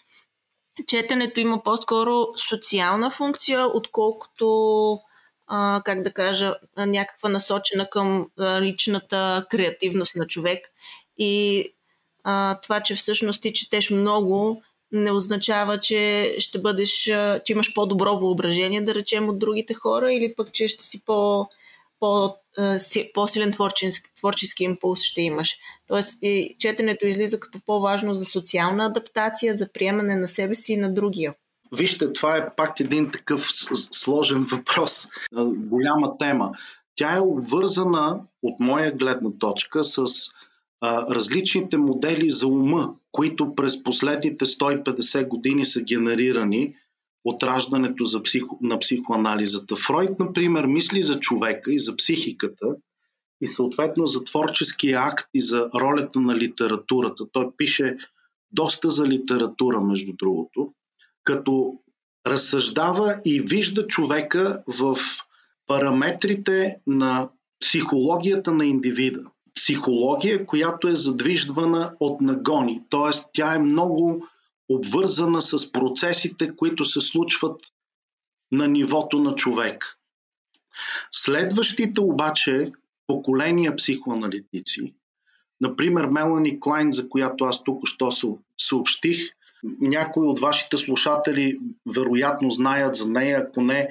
[0.86, 4.98] четенето има по-скоро социална функция, отколкото
[5.46, 8.26] а, как да кажа, някаква насочена към
[8.60, 10.68] личната креативност на човек.
[11.18, 11.64] И
[12.24, 14.62] а, това, че всъщност ти четеш много,
[14.92, 16.90] не означава, че ще бъдеш,
[17.44, 21.48] че имаш по-добро въображение, да речем, от другите хора, или пък, че ще си по,
[22.00, 22.34] по,
[23.14, 25.56] по-силен творчески, творчески импулс ще имаш.
[25.86, 30.76] Тоест, и четенето излиза като по-важно за социална адаптация, за приемане на себе си и
[30.76, 31.34] на другия.
[31.72, 33.48] Вижте, това е пак един такъв
[33.90, 35.08] сложен въпрос,
[35.46, 36.50] голяма тема.
[36.94, 40.04] Тя е обвързана от моя гледна точка с
[40.82, 46.74] различните модели за ума, които през последните 150 години са генерирани
[47.24, 49.76] от раждането за психо, на психоанализата.
[49.76, 52.76] Фройд, например, мисли за човека и за психиката
[53.40, 57.24] и съответно за творческия акт и за ролята на литературата.
[57.32, 57.96] Той пише
[58.52, 60.72] доста за литература, между другото
[61.24, 61.78] като
[62.26, 64.96] разсъждава и вижда човека в
[65.66, 69.22] параметрите на психологията на индивида.
[69.54, 73.18] Психология, която е задвижвана от нагони, т.е.
[73.32, 74.26] тя е много
[74.68, 77.60] обвързана с процесите, които се случват
[78.52, 79.98] на нивото на човек.
[81.10, 82.72] Следващите обаче
[83.06, 84.94] поколения психоаналитици,
[85.60, 88.10] например Мелани Клайн, за която аз тук що
[88.58, 89.18] съобщих,
[89.80, 93.88] някои от вашите слушатели вероятно знаят за нея, ако не,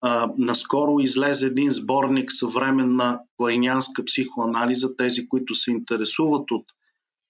[0.00, 4.96] а, наскоро излезе един сборник съвременна клайнянска психоанализа.
[4.96, 6.64] Тези, които се интересуват от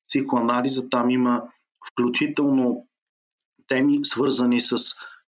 [0.09, 1.43] психоанализа, там има
[1.93, 2.87] включително
[3.67, 4.77] теми, свързани с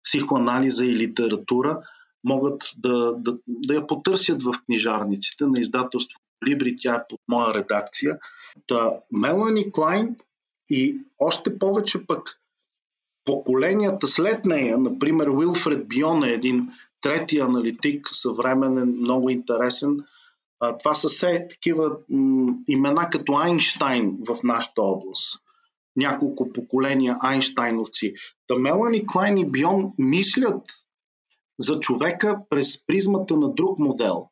[0.04, 1.80] психоанализа и литература,
[2.24, 7.54] могат да, да, да я потърсят в книжарниците на издателство Либри, тя е под моя
[7.54, 8.18] редакция.
[8.66, 10.16] Та Мелани Клайн
[10.70, 12.40] и още повече пък
[13.24, 16.68] поколенията след нея, например Уилфред Бион е един
[17.02, 19.96] трети аналитик, съвременен, много интересен.
[20.78, 21.90] Това са все такива
[22.68, 25.42] имена като Айнштайн в нашата област.
[25.96, 28.14] Няколко поколения Айнштайновци.
[28.46, 30.62] Та Мелани Клайн и Бион мислят
[31.58, 34.26] за човека през призмата на друг модел.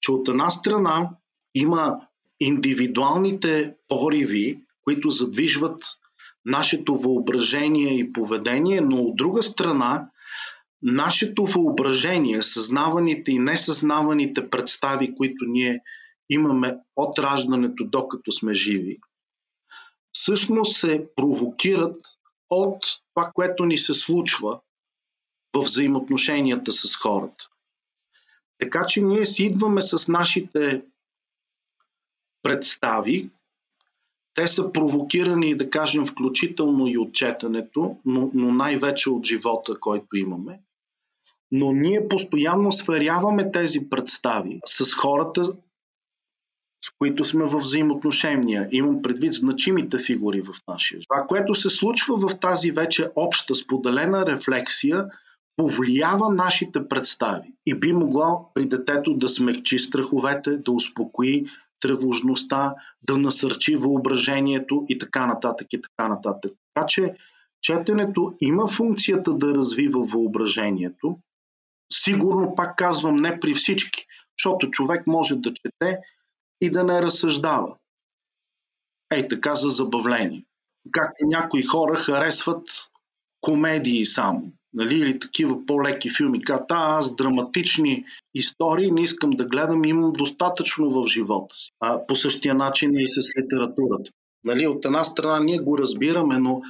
[0.00, 1.10] Че от една страна
[1.54, 2.00] има
[2.40, 5.82] индивидуалните пориви, които задвижват
[6.44, 10.10] нашето въображение и поведение, но от друга страна,
[10.82, 15.80] нашето въображение, съзнаваните и несъзнаваните представи, които ние
[16.30, 18.98] имаме от раждането докато сме живи,
[20.12, 22.00] всъщност се провокират
[22.50, 24.60] от това, което ни се случва
[25.54, 27.48] в взаимоотношенията с хората.
[28.58, 30.82] Така че ние си идваме с нашите
[32.42, 33.30] представи,
[34.34, 40.16] те са провокирани, да кажем, включително и от четенето, но, но най-вече от живота, който
[40.16, 40.60] имаме.
[41.52, 45.44] Но ние постоянно сверяваме тези представи с хората,
[46.84, 48.68] с които сме в взаимоотношения.
[48.70, 51.06] Имам предвид значимите фигури в нашия живот.
[51.08, 55.06] Това, което се случва в тази вече обща споделена рефлексия,
[55.56, 61.46] повлиява нашите представи и би могло при детето да смекчи страховете, да успокои
[61.80, 66.52] тревожността, да насърчи въображението и така нататък и така нататък.
[66.74, 67.14] Така че
[67.60, 71.18] четенето има функцията да развива въображението.
[71.92, 74.06] Сигурно, пак казвам, не при всички,
[74.38, 75.98] защото човек може да чете
[76.60, 77.76] и да не разсъждава.
[79.14, 80.44] Ей така за забавление.
[80.90, 82.68] Както някои хора харесват
[83.40, 86.44] комедии само нали, или такива по-леки филми.
[86.44, 91.70] Казват, аз драматични истории не искам да гледам, имам достатъчно в живота си.
[91.80, 94.10] А, по същия начин и с литературата.
[94.44, 96.62] Нали, от една страна ние го разбираме, но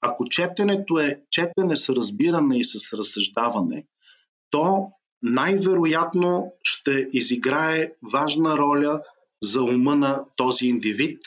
[0.00, 3.84] ако четенето е четене с разбиране и с разсъждаване,
[4.50, 4.86] то
[5.22, 9.02] най-вероятно ще изиграе важна роля
[9.42, 11.22] за ума на този индивид,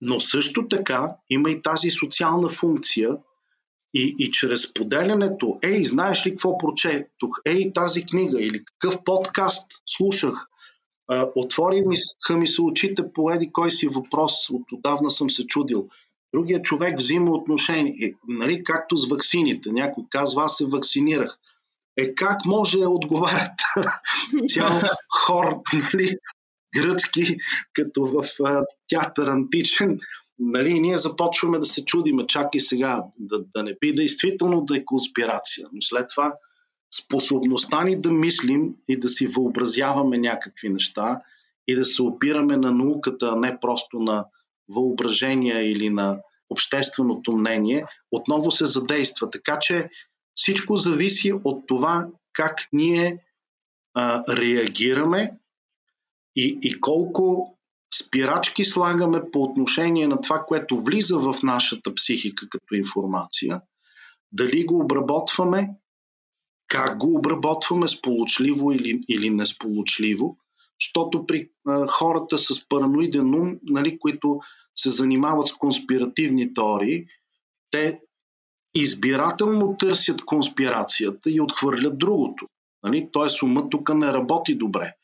[0.00, 3.16] но също така има и тази социална функция,
[3.94, 9.70] и, и чрез поделянето, ей, знаеш ли какво прочетох, ей, тази книга или какъв подкаст
[9.86, 10.48] слушах,
[11.34, 11.96] отвори ми,
[12.38, 15.88] ми се очите по еди кой си въпрос, от отдавна съм се чудил.
[16.34, 19.72] Другия човек взима отношение, е, нали, както с ваксините.
[19.72, 21.38] Някой казва, аз се вакцинирах.
[21.96, 23.52] Е, как може да отговарят
[24.48, 24.80] цял
[25.26, 26.16] хор, нали,
[26.76, 27.36] гръцки,
[27.72, 28.24] като в
[28.88, 29.98] театър античен,
[30.38, 34.76] нали, ние започваме да се чудиме, чак и сега, да, да не би действително да
[34.76, 36.34] е конспирация, но след това
[37.02, 41.20] способността ни да мислим и да си въобразяваме някакви неща
[41.68, 44.24] и да се опираме на науката, а не просто на
[44.68, 46.20] въображение или на
[46.50, 49.30] общественото мнение, отново се задейства.
[49.30, 49.88] Така че
[50.34, 53.18] всичко зависи от това как ние
[53.94, 55.38] а, реагираме
[56.36, 57.54] и, и колко
[57.98, 63.60] спирачки слагаме по отношение на това, което влиза в нашата психика като информация,
[64.32, 65.70] дали го обработваме,
[66.68, 70.38] как го обработваме, сполучливо или, или несполучливо,
[70.80, 74.40] защото при а, хората с параноиден ум, нали, които
[74.76, 77.06] се занимават с конспиративни теории,
[77.70, 78.00] те
[78.74, 82.46] избирателно търсят конспирацията и отхвърлят другото.
[82.82, 83.08] Нали?
[83.12, 84.94] Тоест умът тук не работи добре.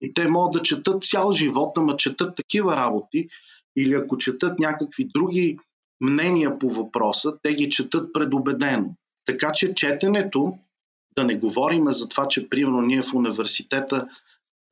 [0.00, 3.28] И те могат да четат цял живот, ама четат такива работи,
[3.76, 5.58] или ако четат някакви други
[6.00, 8.88] мнения по въпроса, те ги четат предубедено.
[9.26, 10.58] Така че четенето,
[11.16, 14.08] да не говорим за това, че примерно ние в университета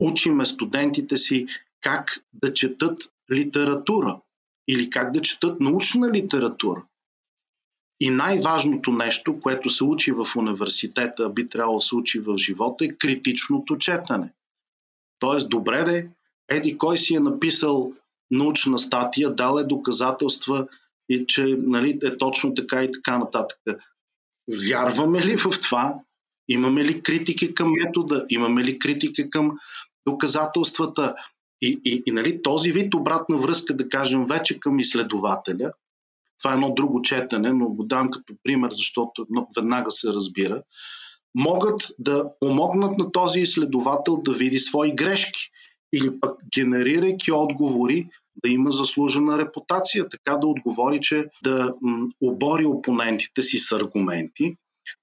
[0.00, 1.46] учиме студентите си
[1.80, 3.02] как да четат
[3.32, 4.20] литература
[4.68, 6.82] или как да четат научна литература.
[8.00, 12.84] И най-важното нещо, което се учи в университета, би трябвало да се учи в живота,
[12.84, 14.32] е критичното четане.
[15.18, 16.10] Тоест, добре де,
[16.48, 17.92] еди кой си е написал
[18.30, 20.68] научна статия, дал е доказателства,
[21.08, 23.58] и че нали, е точно така и така нататък.
[24.68, 26.00] Вярваме ли в това?
[26.48, 28.26] Имаме ли критики към метода?
[28.30, 29.58] Имаме ли критики към
[30.06, 31.14] доказателствата?
[31.62, 35.72] И, и, и нали, този вид обратна връзка, да кажем, вече към изследователя,
[36.38, 39.26] това е едно друго четене, но го дам като пример, защото
[39.56, 40.62] веднага се разбира
[41.34, 45.50] могат да помогнат на този изследовател да види свои грешки
[45.92, 48.08] или пък генерирайки отговори
[48.44, 51.74] да има заслужена репутация, така да отговори, че да
[52.20, 54.56] обори опонентите си с аргументи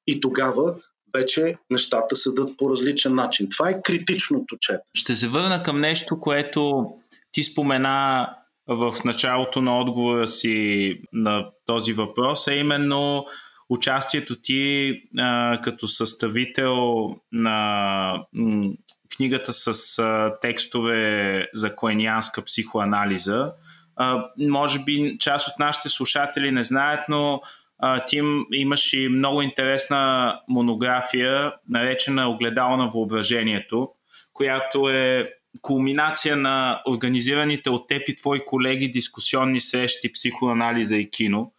[0.08, 0.76] и тогава
[1.14, 3.50] вече нещата съдат по различен начин.
[3.50, 4.82] Това е критичното чет.
[4.94, 6.92] Ще се върна към нещо, което
[7.32, 8.30] ти спомена
[8.68, 13.26] в началото на отговора си на този въпрос, а именно
[13.70, 18.64] участието ти а, като съставител на м,
[19.16, 23.54] книгата с а, текстове за коенианска психоанализа.
[23.96, 27.42] А, може би част от нашите слушатели не знаят, но
[27.80, 28.22] а, ти
[28.54, 33.90] имаш и много интересна монография, наречена Огледало на въображението,
[34.34, 41.52] която е кулминация на организираните от теб и твои колеги дискусионни срещи, психоанализа и кино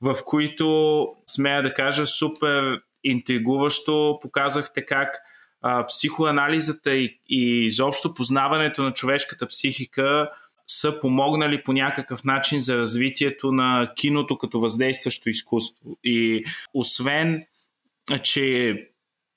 [0.00, 5.18] в които, смея да кажа, супер интригуващо показахте как
[5.62, 10.30] а, психоанализата и, и изобщо познаването на човешката психика
[10.66, 15.98] са помогнали по някакъв начин за развитието на киното като въздействащо изкуство.
[16.04, 16.44] И
[16.74, 17.44] освен,
[18.22, 18.76] че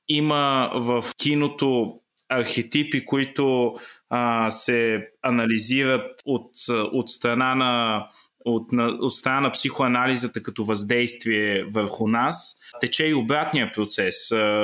[0.08, 1.99] има в киното
[2.30, 3.76] архетипи, които
[4.10, 8.06] а, се анализират от, от страна на
[8.46, 8.68] от,
[9.00, 14.16] от страна на психоанализата като въздействие върху нас, тече и обратния процес.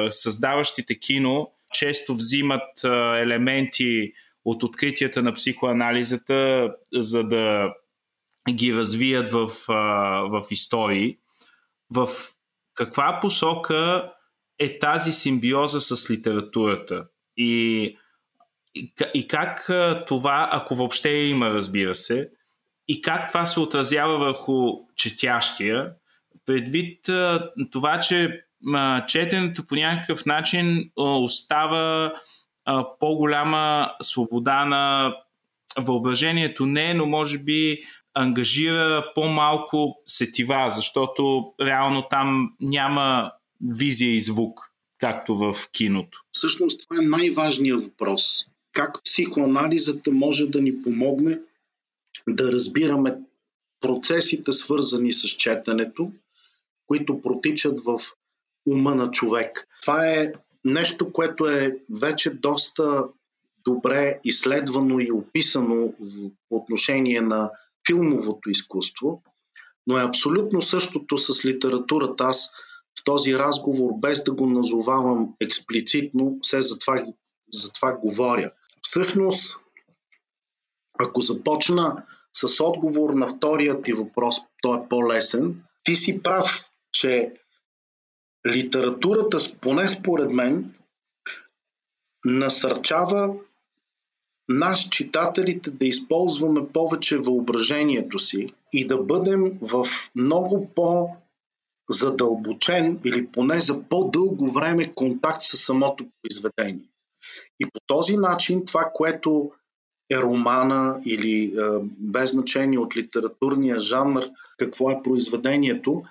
[0.10, 2.84] Създаващите кино често взимат
[3.18, 4.12] елементи
[4.46, 7.74] от откритията на психоанализата, за да
[8.52, 9.52] ги развият в,
[10.30, 11.18] в истории.
[11.90, 12.10] В
[12.74, 14.12] каква посока
[14.60, 17.08] е тази симбиоза с литературата?
[17.38, 17.98] И,
[18.76, 19.70] и, и как
[20.07, 22.30] това, ако въобще има, разбира се,
[22.88, 25.91] и как това се отразява върху четящия,
[26.45, 27.10] предвид
[27.72, 28.44] това, че
[29.07, 32.14] четенето по някакъв начин остава
[32.99, 35.14] по-голяма свобода на
[35.78, 36.66] въображението.
[36.66, 37.82] Не, но може би
[38.14, 43.32] ангажира по-малко сетива, защото реално там няма
[43.62, 46.23] визия и звук, както в киното.
[46.31, 48.45] Всъщност това е най-важният въпрос.
[48.73, 51.39] Как психоанализата може да ни помогне
[52.27, 53.17] да разбираме
[53.81, 56.11] процесите, свързани с четенето,
[56.88, 57.99] които протичат в
[58.65, 59.67] ума на човек.
[59.81, 60.34] Това е
[60.65, 63.03] нещо, което е вече доста
[63.65, 65.93] добре изследвано и описано
[66.49, 67.51] по отношение на
[67.88, 69.23] филмовото изкуство,
[69.88, 72.23] но е абсолютно същото с литературата.
[72.23, 72.51] Аз
[72.99, 77.05] в този разговор, без да го назовавам експлицитно, все за това,
[77.53, 78.51] за това говоря.
[78.81, 79.65] Всъщност,
[80.99, 82.03] ако започна
[82.34, 87.34] с отговор на вторият ти въпрос, той е по-лесен, ти си прав, че
[88.47, 90.73] литературата, поне според мен,
[92.26, 93.35] насърчава
[94.49, 101.09] нас, читателите, да използваме повече въображението си и да бъдем в много по-
[101.90, 106.90] задълбочен или поне за по-дълго време контакт с самото произведение.
[107.60, 109.52] И по този начин това, което
[110.12, 111.62] е романа или е,
[111.98, 114.24] без значение от литературния жанр,
[114.57, 116.03] какво е произведението,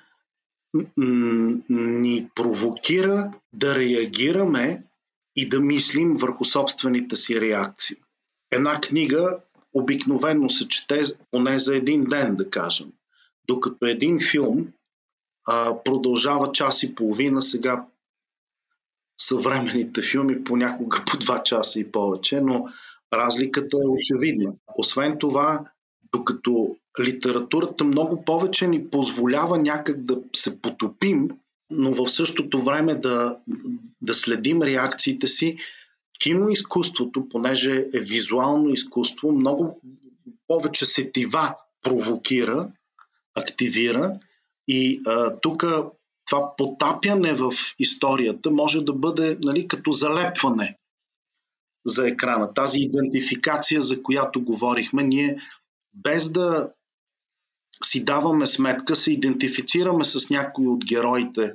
[1.69, 4.83] ни провокира да реагираме
[5.37, 7.97] и да мислим върху собствените си реакции.
[8.51, 9.39] Една книга
[9.75, 12.93] обикновено се чете поне за един ден, да кажем.
[13.49, 14.69] Докато един филм
[15.47, 17.87] а, продължава час и половина, сега
[19.21, 22.69] съвременните филми понякога по два часа и повече, но
[23.12, 24.53] разликата е очевидна.
[24.79, 25.65] Освен това,
[26.12, 31.29] докато литературата много повече ни позволява някак да се потопим,
[31.71, 33.37] но в същото време да,
[34.03, 35.57] да следим реакциите си,
[36.21, 39.81] киноизкуството, понеже е визуално изкуство, много
[40.47, 42.73] повече сетива провокира,
[43.35, 44.19] активира
[44.69, 45.03] и
[45.43, 45.65] тук
[46.27, 50.78] това потапяне в историята може да бъде нали, като залепване
[51.86, 52.55] за екрана.
[52.55, 55.39] Тази идентификация, за която говорихме, ние
[55.95, 56.73] без да
[57.85, 61.53] си даваме сметка, се идентифицираме с някои от героите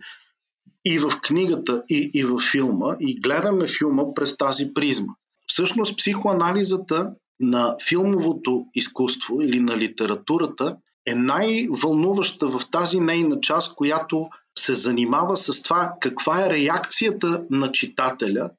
[0.85, 5.13] и в книгата, и, и в филма, и гледаме филма през тази призма.
[5.47, 10.77] Всъщност, психоанализата на филмовото изкуство или на литературата
[11.09, 14.29] е най-вълнуваща в тази нейна част, която
[14.59, 18.49] се занимава с това каква е реакцията на читателя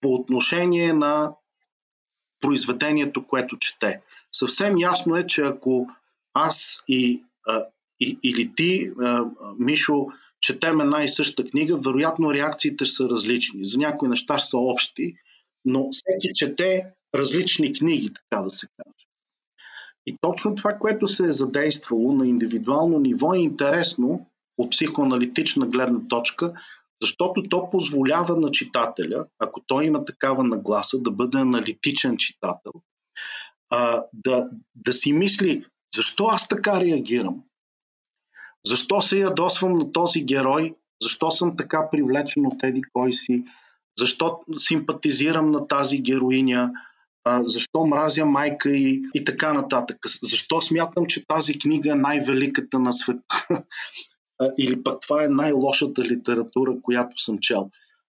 [0.00, 1.34] по отношение на
[2.40, 4.00] произведението, което чете.
[4.32, 5.88] Съвсем ясно е, че ако
[6.34, 7.64] аз и, а,
[8.00, 9.24] и или ти, а,
[9.58, 10.06] Мишо,
[10.40, 13.64] четем една и съща книга, вероятно реакциите са различни.
[13.64, 15.14] За някои неща са общи,
[15.64, 18.93] но всеки чете различни книги, така да се каже.
[20.06, 24.26] И точно това, което се е задействало на индивидуално ниво е интересно
[24.58, 26.52] от психоаналитична гледна точка,
[27.02, 32.72] защото то позволява на читателя, ако той има такава нагласа, да бъде аналитичен читател,
[34.12, 35.64] да, да си мисли
[35.94, 37.42] защо аз така реагирам?
[38.66, 40.74] Защо се ядосвам на този герой?
[41.02, 43.44] Защо съм така привлечен от еди кой си?
[43.98, 46.72] Защо симпатизирам на тази героиня?
[47.44, 49.98] Защо мразя майка и, и така нататък.
[50.22, 53.46] Защо смятам, че тази книга е най-великата на света?
[54.58, 57.70] Или пък това е най-лошата литература, която съм чел.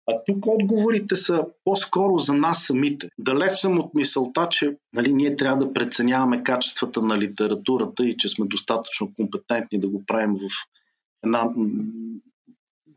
[0.07, 3.09] А тук отговорите са по-скоро за нас самите.
[3.19, 8.29] Далеч съм от мисълта, че нали, ние трябва да преценяваме качествата на литературата и че
[8.29, 10.49] сме достатъчно компетентни да го правим в
[11.25, 11.53] една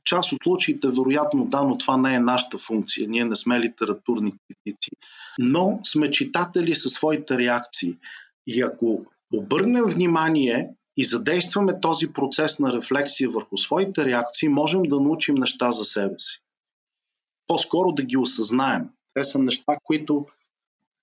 [0.08, 3.08] част от случаите, вероятно, да, но това не е нашата функция.
[3.10, 4.92] Ние не сме литературни критици,
[5.40, 7.96] но сме читатели със своите реакции.
[8.48, 15.00] И ако обърнем внимание и задействаме този процес на рефлексия върху своите реакции, можем да
[15.00, 16.44] научим неща за себе си
[17.48, 18.90] по-скоро да ги осъзнаем.
[19.14, 20.26] Те са неща, които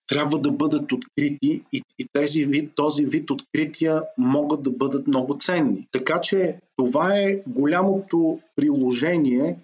[0.06, 5.88] трябва да бъдат открити и, и тези този вид открития могат да бъдат много ценни.
[5.92, 9.58] Така че това е голямото приложение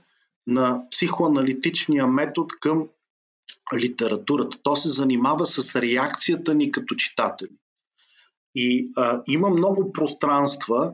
[0.46, 2.88] на психоаналитичния метод към
[3.74, 4.58] литературата.
[4.62, 7.56] То се занимава с реакцията ни като читатели.
[8.54, 10.92] И а, има много пространства.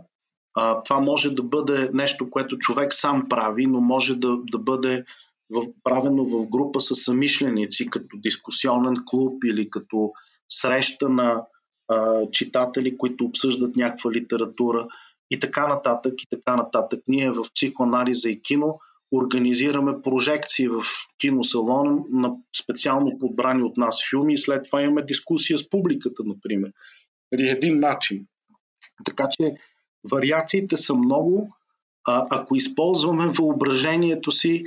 [0.54, 5.04] А, това може да бъде нещо, което човек сам прави, но може да, да бъде
[5.50, 10.10] в, правено в група с самишленици, като дискусионен клуб или като
[10.48, 11.46] среща на
[11.88, 14.88] а, читатели, които обсъждат някаква литература
[15.30, 17.00] и така нататък и така нататък.
[17.08, 18.80] Ние в психоанализа и кино
[19.12, 20.82] организираме прожекции в
[21.18, 22.32] киносалон на
[22.62, 26.72] специално подбрани от нас филми и след това имаме дискусия с публиката, например.
[27.34, 28.26] Или един начин.
[29.04, 29.54] Така че
[30.10, 31.54] вариациите са много.
[32.08, 34.64] А, ако използваме въображението си,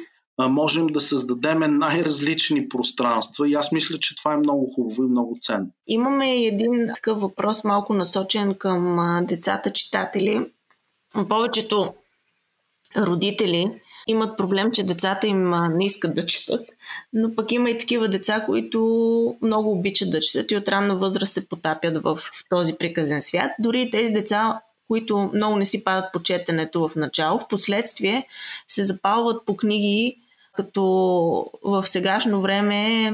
[0.48, 5.38] можем да създадем най-различни пространства и аз мисля, че това е много хубаво и много
[5.41, 5.68] ценно.
[5.88, 10.45] Имаме един такъв въпрос, малко насочен към децата читатели.
[11.30, 11.94] Повечето
[12.98, 16.70] родители имат проблем, че децата им не искат да четат,
[17.14, 18.80] но пък има и такива деца, които
[19.41, 23.52] много обичат да четат и от ранна възраст се потапят в този приказен свят.
[23.60, 28.28] Дори тези деца които много не си падат по четенето в начало, в последствие
[28.68, 30.18] се запалват по книги,
[30.60, 33.11] като в сегашно време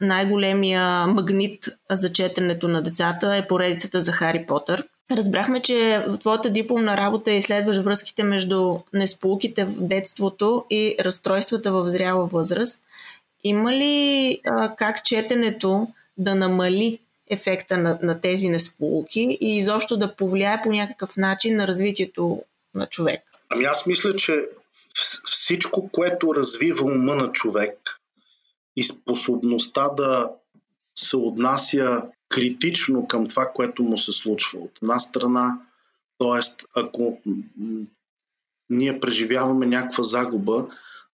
[0.00, 4.84] най-големия магнит за четенето на децата е поредицата за Хари Потър.
[5.10, 11.88] Разбрахме, че в твоята дипломна работа изследваш връзките между несполуките в детството и разстройствата в
[11.90, 12.82] зряла възраст.
[13.44, 15.88] Има ли а, как четенето
[16.18, 16.98] да намали
[17.30, 22.42] ефекта на, на тези несполуки и изобщо да повлияе по някакъв начин на развитието
[22.74, 23.22] на човек?
[23.50, 24.44] Ами аз мисля, че
[25.24, 28.00] всичко, което развива ума на човек
[28.76, 30.30] и способността да
[30.94, 34.60] се отнася критично към това, което му се случва.
[34.60, 35.58] От една страна,
[36.18, 36.64] т.е.
[36.74, 37.20] ако
[38.70, 40.66] ние преживяваме някаква загуба,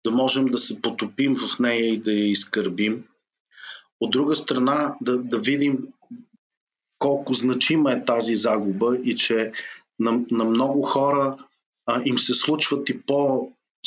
[0.06, 3.04] да можем да се потопим в нея и да я изкърбим.
[4.00, 5.88] От друга страна, да, да видим
[7.00, 9.52] колко значима е тази загуба и че
[10.00, 11.38] на, на много хора
[11.86, 13.02] а, им се случват и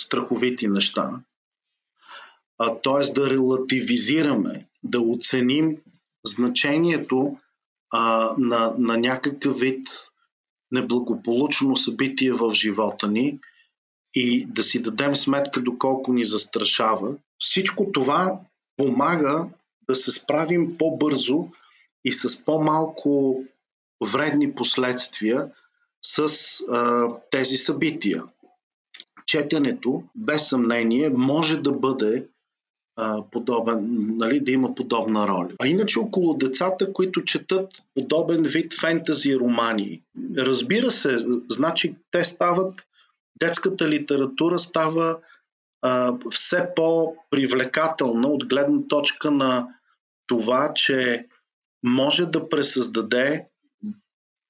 [0.01, 1.11] по-страховити неща.
[2.59, 3.13] Т.е.
[3.13, 5.77] да релативизираме, да оценим
[6.27, 7.37] значението
[7.91, 9.87] а, на, на някакъв вид
[10.73, 13.39] неблагополучно събитие в живота ни
[14.15, 17.17] и да си дадем сметка доколко ни застрашава.
[17.39, 18.41] Всичко това
[18.77, 19.49] помага
[19.89, 21.49] да се справим по-бързо
[22.05, 23.43] и с по-малко
[24.13, 25.51] вредни последствия
[26.03, 26.29] с
[26.71, 28.25] а, тези събития.
[29.31, 32.27] Четенето, без съмнение, може да бъде
[33.31, 33.87] подобен,
[34.17, 35.49] нали, да има подобна роля.
[35.59, 40.03] А иначе около децата, които четат подобен вид фентази романи,
[40.37, 41.17] разбира се,
[41.49, 42.87] значи те стават,
[43.41, 45.19] детската литература става
[45.83, 49.69] а, все по-привлекателна от гледна точка на
[50.27, 51.27] това, че
[51.83, 53.47] може да пресъздаде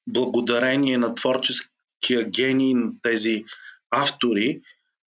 [0.06, 3.44] благодарение на творческия гений на тези
[3.90, 4.60] автори,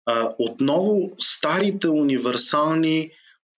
[0.06, 3.10] а, отново старите универсални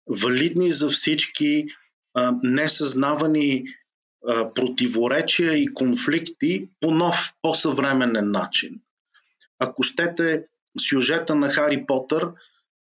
[0.07, 1.65] валидни за всички
[2.13, 3.63] а, несъзнавани
[4.27, 8.79] а, противоречия и конфликти по нов, по-съвременен начин.
[9.59, 10.43] Ако щете,
[10.79, 12.31] сюжета на Хари Потър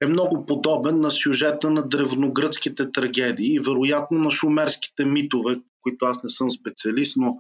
[0.03, 6.23] е много подобен на сюжета на древногръцките трагедии и вероятно на шумерските митове, които аз
[6.23, 7.37] не съм специалист, но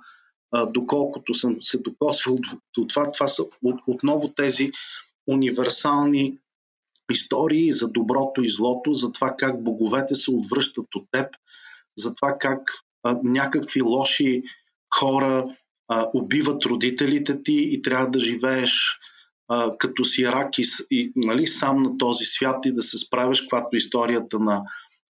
[0.68, 4.70] доколкото съм се докосвал до, до това, това са от, отново тези
[5.27, 6.39] универсални
[7.10, 11.27] истории за доброто и злото, за това как боговете се отвръщат от теб,
[11.97, 12.70] за това как
[13.02, 14.43] а, някакви лоши
[14.94, 15.56] хора
[15.89, 18.98] а, убиват родителите ти и трябва да живееш
[19.48, 23.40] а, като си рак и, и нали, сам на този свят и да се справиш,
[23.40, 24.62] каквато историята на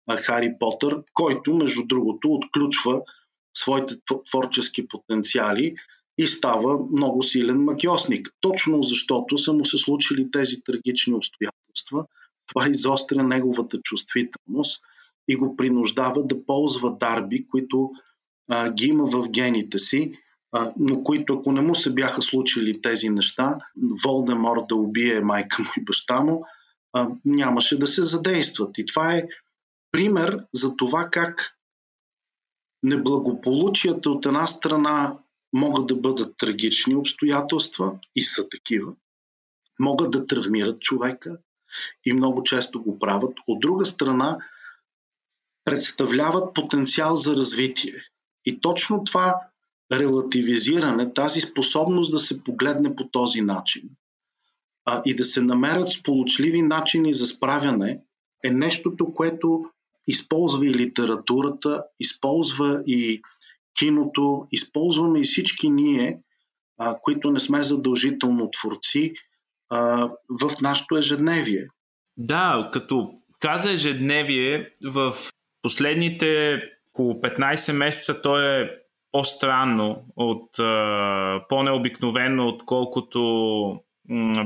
[0.07, 3.01] а, Хари Потър, който, между другото, отключва
[3.55, 3.95] своите
[4.31, 5.75] творчески потенциали
[6.19, 8.29] и става много силен магиосник.
[8.41, 12.05] Точно защото са му се случили тези трагични обстоятелства,
[12.47, 14.85] това изостря неговата чувствителност
[15.29, 17.91] и го принуждава да ползва дарби, които
[18.49, 20.13] а, ги има в гените си,
[20.53, 23.59] а, но които ако не му се бяха случили тези неща,
[24.05, 26.45] Волдемор да убие майка му и баща му,
[26.93, 28.79] а, нямаше да се задействат.
[28.79, 29.29] И това е
[29.93, 31.57] пример за това как
[32.83, 35.19] неблагополучията от една страна
[35.53, 38.93] могат да бъдат трагични обстоятелства и са такива,
[39.79, 41.39] могат да травмират човека
[42.05, 43.33] и много често го правят.
[43.47, 44.39] От друга страна,
[45.65, 47.95] представляват потенциал за развитие.
[48.45, 49.41] И точно това
[49.93, 53.91] релативизиране, тази способност да се погледне по този начин
[54.85, 58.01] а, и да се намерят сполучливи начини за справяне,
[58.45, 59.65] е нещото, което
[60.07, 63.23] използва и литературата, използва и
[63.79, 66.19] киното, използваме и всички ние,
[66.79, 69.13] а, които не сме задължително творци,
[69.71, 70.11] а,
[70.41, 71.67] в нашето ежедневие.
[72.17, 73.11] Да, като
[73.41, 75.15] каза ежедневие, в
[75.63, 78.71] последните около 15 месеца то е
[79.13, 83.81] по-странно, от, а, по-необикновено, отколкото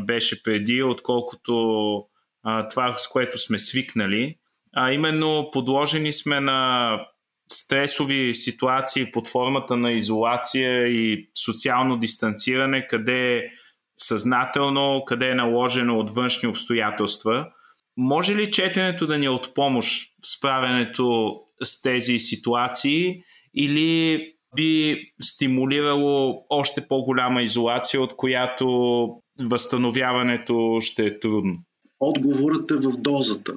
[0.05, 1.97] беше преди, отколкото
[2.43, 4.37] а, това, с което сме свикнали.
[4.77, 7.01] А именно подложени сме на
[7.53, 13.43] стресови ситуации под формата на изолация и социално дистанциране, къде е
[13.97, 17.47] съзнателно, къде е наложено от външни обстоятелства.
[17.97, 23.23] Може ли четенето да ни е от помощ в справянето с тези ситуации
[23.55, 24.21] или
[24.57, 29.09] би стимулирало още по-голяма изолация, от която
[29.41, 31.59] възстановяването ще е трудно?
[32.01, 33.55] Отговорът е в дозата.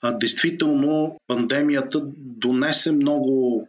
[0.00, 3.68] А, действително, пандемията донесе много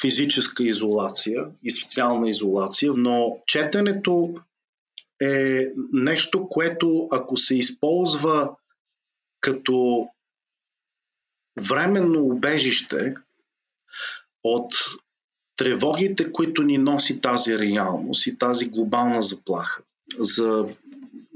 [0.00, 4.34] физическа изолация и социална изолация, но четенето
[5.22, 8.56] е нещо, което ако се използва
[9.40, 10.08] като
[11.60, 13.14] временно убежище
[14.44, 14.74] от
[15.56, 19.82] тревогите, които ни носи тази реалност и тази глобална заплаха.
[20.18, 20.66] За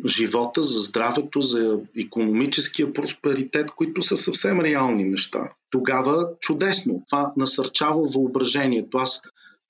[0.06, 5.50] живота, за здравето, за економическия просперитет, които са съвсем реални неща.
[5.70, 7.02] Тогава чудесно.
[7.10, 8.98] Това насърчава въображението.
[8.98, 9.22] Аз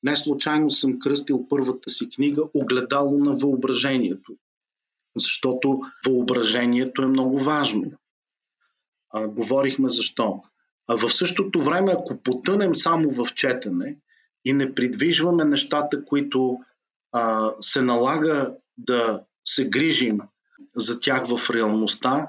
[0.03, 4.33] не случайно съм кръстил първата си книга Огледало на въображението.
[5.17, 7.93] Защото въображението е много важно.
[9.11, 10.41] А, говорихме защо.
[10.87, 13.97] А в същото време, ако потънем само в четене
[14.45, 16.59] и не придвижваме нещата, които
[17.13, 20.19] а, се налага да се грижим
[20.77, 22.29] за тях в реалността,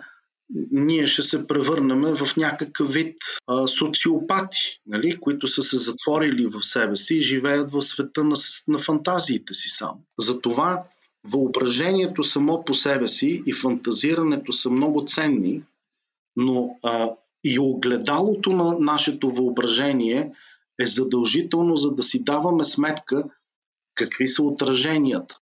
[0.72, 3.18] ние ще се превърнем в някакъв вид
[3.48, 8.36] а, социопати, нали, които са се затворили в себе си и живеят в света на,
[8.68, 10.02] на фантазиите си само.
[10.20, 10.84] Затова
[11.24, 15.64] въображението само по себе си и фантазирането са много ценни,
[16.36, 17.12] но а,
[17.44, 20.32] и огледалото на нашето въображение
[20.80, 23.24] е задължително, за да си даваме сметка
[23.96, 25.40] какви са отраженията.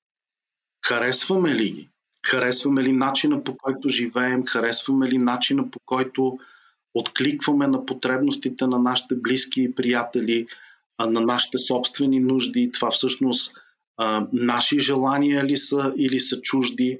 [0.86, 1.89] Харесваме ли ги?
[2.27, 4.44] Харесваме ли начина по който живеем?
[4.47, 6.39] Харесваме ли начина по който
[6.94, 10.47] откликваме на потребностите на нашите близки и приятели,
[11.01, 12.70] на нашите собствени нужди?
[12.73, 13.57] Това всъщност
[14.32, 16.98] наши желания ли са или са чужди?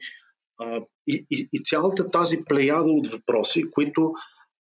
[1.07, 4.15] И, и, и цялата тази плеяда от въпроси, които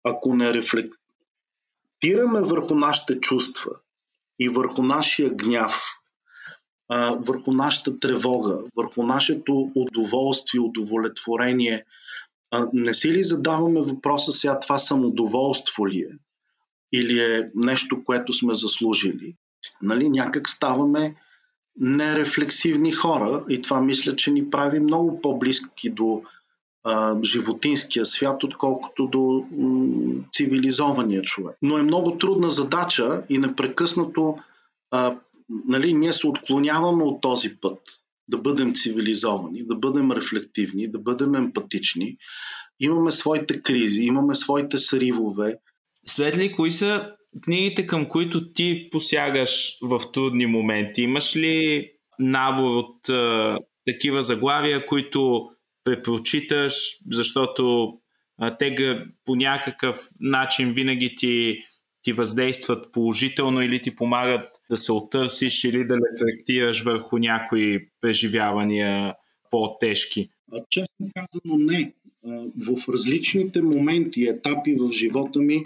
[0.03, 3.71] ако не рефлектираме върху нашите чувства
[4.39, 5.81] и върху нашия гняв,
[6.89, 11.85] а, върху нашата тревога, върху нашето удоволствие, удовлетворение.
[12.51, 16.11] А, не си ли задаваме въпроса сега това самодоволство ли е?
[16.93, 19.35] Или е нещо, което сме заслужили?
[19.81, 21.15] Нали, някак ставаме
[21.79, 26.21] нерефлексивни хора и това мисля, че ни прави много по-близки до
[27.23, 29.45] животинския свят, отколкото до
[30.33, 31.57] цивилизования човек.
[31.61, 34.37] Но е много трудна задача и непрекъснато
[35.49, 37.79] нали, ние се отклоняваме от този път
[38.27, 42.17] да бъдем цивилизовани, да бъдем рефлективни, да бъдем емпатични.
[42.79, 45.55] Имаме своите кризи, имаме своите сривове.
[46.05, 47.11] Светли, кои са
[47.43, 51.01] книгите, към които ти посягаш в трудни моменти?
[51.01, 51.87] Имаш ли
[52.19, 55.49] набор от а, такива заглавия, които
[55.83, 56.73] препрочиташ,
[57.11, 57.93] защото
[58.37, 58.75] а, те
[59.25, 61.57] по някакъв начин винаги ти
[62.05, 69.15] ти въздействат положително или ти помагат да се оттърсиш или да рефлектираш върху някои преживявания
[69.51, 70.29] по-тежки?
[70.69, 71.93] Честно казано не.
[72.57, 75.63] В различните моменти, етапи в живота ми,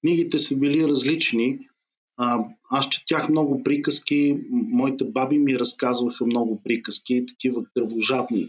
[0.00, 1.58] книгите са били различни.
[2.70, 8.48] Аз четях много приказки, моите баби ми разказваха много приказки, такива кръвожадни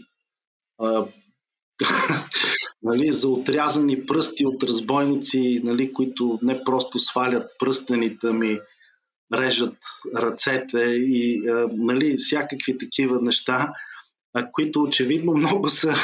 [2.82, 8.58] нали, за отрязани пръсти от разбойници, нали, които не просто свалят пръстените ми,
[9.34, 9.76] режат
[10.16, 11.40] ръцете и
[11.72, 13.72] нали, всякакви такива неща,
[14.52, 15.94] които очевидно много са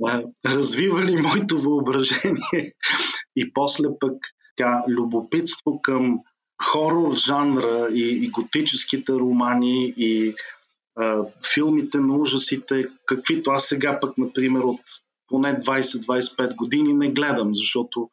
[0.46, 2.72] развивали моето въображение
[3.36, 4.12] и после пък
[4.56, 6.18] така, любопитство към
[6.62, 10.34] хорор жанра и, и готическите романи и
[10.96, 11.24] а,
[11.54, 14.80] филмите на ужасите, каквито аз сега пък, например, от
[15.28, 18.10] поне 20-25 години не гледам, защото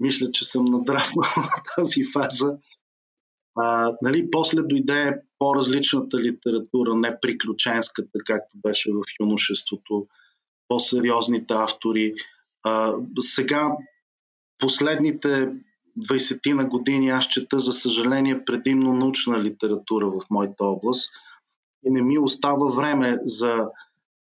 [0.00, 2.56] мисля, че съм надраснал на тази фаза.
[3.56, 10.06] А, нали, после дойде по-различната литература, не приключенската, както беше в юношеството,
[10.68, 12.14] по-сериозните автори.
[12.62, 13.76] А, сега,
[14.58, 15.52] последните
[15.98, 21.10] 20 на години аз чета, за съжаление, предимно научна литература в моята област
[21.84, 23.68] и не ми остава време за,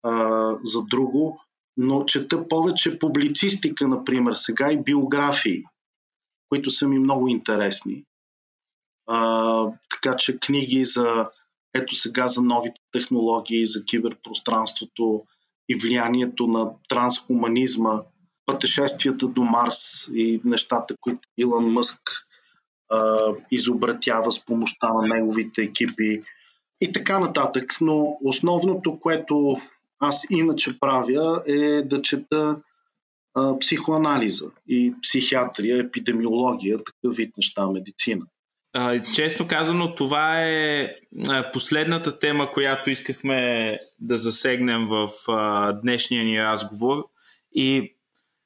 [0.02, 1.40] а, за друго,
[1.76, 5.64] но чета повече публицистика, например, сега и биографии,
[6.48, 8.04] които са ми много интересни.
[9.06, 11.28] А, така че книги за
[11.74, 15.22] ето сега за новите технологии, за киберпространството
[15.68, 18.02] и влиянието на трансхуманизма,
[18.46, 22.00] пътешествията до Марс и нещата, които Илон Мъск
[22.90, 26.20] а, изобретява с помощта на неговите екипи
[26.80, 27.76] и така нататък.
[27.80, 29.56] Но основното, което
[29.98, 32.62] аз иначе правя е да чета
[33.34, 38.26] а, психоанализа и психиатрия, епидемиология, такъв вид неща, медицина.
[39.14, 40.88] Честно казано, това е
[41.52, 45.10] последната тема, която искахме да засегнем в
[45.82, 47.04] днешния ни разговор.
[47.52, 47.96] И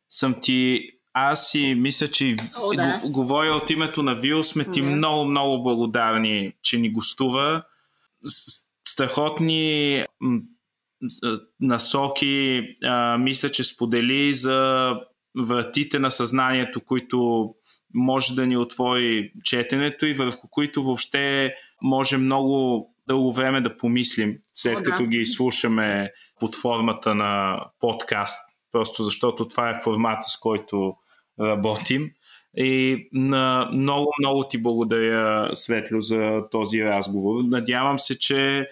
[0.09, 3.01] съм ти аз си мисля, че О, да.
[3.05, 7.63] говоря от името на Вил, сме ти много, много благодарни, че ни гостува.
[8.89, 10.05] Страхотни
[11.61, 14.93] насоки, а, мисля, че сподели за
[15.39, 17.51] вратите на съзнанието, които
[17.95, 24.39] може да ни отвори четенето и върху които въобще може много дълго време да помислим,
[24.53, 25.09] след О, като да.
[25.09, 26.11] ги слушаме
[26.41, 28.41] под формата на подкаст,
[28.73, 30.95] просто защото това е формата, с който
[31.41, 32.11] работим.
[32.57, 37.43] И на много, много ти благодаря, Светло, за този разговор.
[37.45, 38.69] Надявам се, че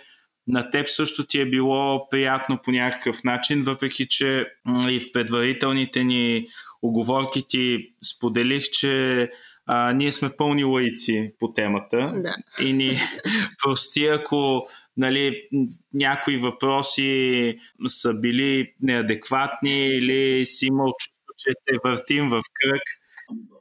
[0.46, 4.46] на теб също ти е било приятно по някакъв начин, въпреки че
[4.88, 6.46] и в предварителните ни
[6.82, 9.30] оговорки ти споделих, че
[9.66, 12.64] а, ние сме пълни лаици по темата да.
[12.64, 12.96] и ни
[13.62, 15.48] прости, ако нали,
[15.94, 22.82] някои въпроси са били неадекватни или си имал чувство, че те въртим в кръг.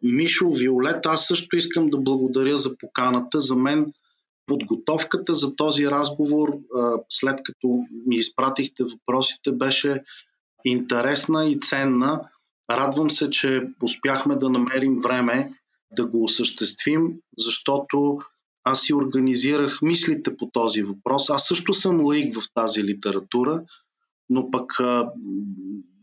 [0.04, 3.40] Мишо, Виолет, аз също искам да благодаря за поканата.
[3.40, 3.94] За мен
[4.46, 6.58] подготовката за този разговор,
[7.10, 10.04] след като ми изпратихте въпросите, беше
[10.66, 12.22] интересна и ценна.
[12.70, 15.54] Радвам се, че успяхме да намерим време
[15.92, 18.20] да го осъществим, защото
[18.64, 21.30] аз си организирах мислите по този въпрос.
[21.30, 23.64] Аз също съм лаик в тази литература,
[24.30, 25.12] но пък а,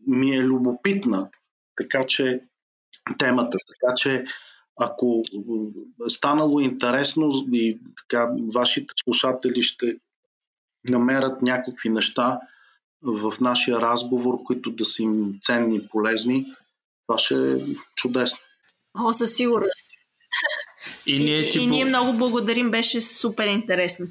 [0.07, 1.31] ми е любопитна.
[1.77, 2.41] Така че
[3.19, 3.59] темата.
[3.69, 4.25] Така че
[4.81, 5.23] ако
[6.07, 9.97] е станало интересно и така, вашите слушатели ще
[10.89, 12.41] намерят някакви неща
[13.05, 16.45] в нашия разговор, които да са им ценни и полезни,
[17.07, 17.57] това ще е
[17.97, 18.39] чудесно.
[18.99, 19.91] О, със сигурност.
[21.07, 24.07] И ние, ти и, ние много благодарим, беше супер интересно.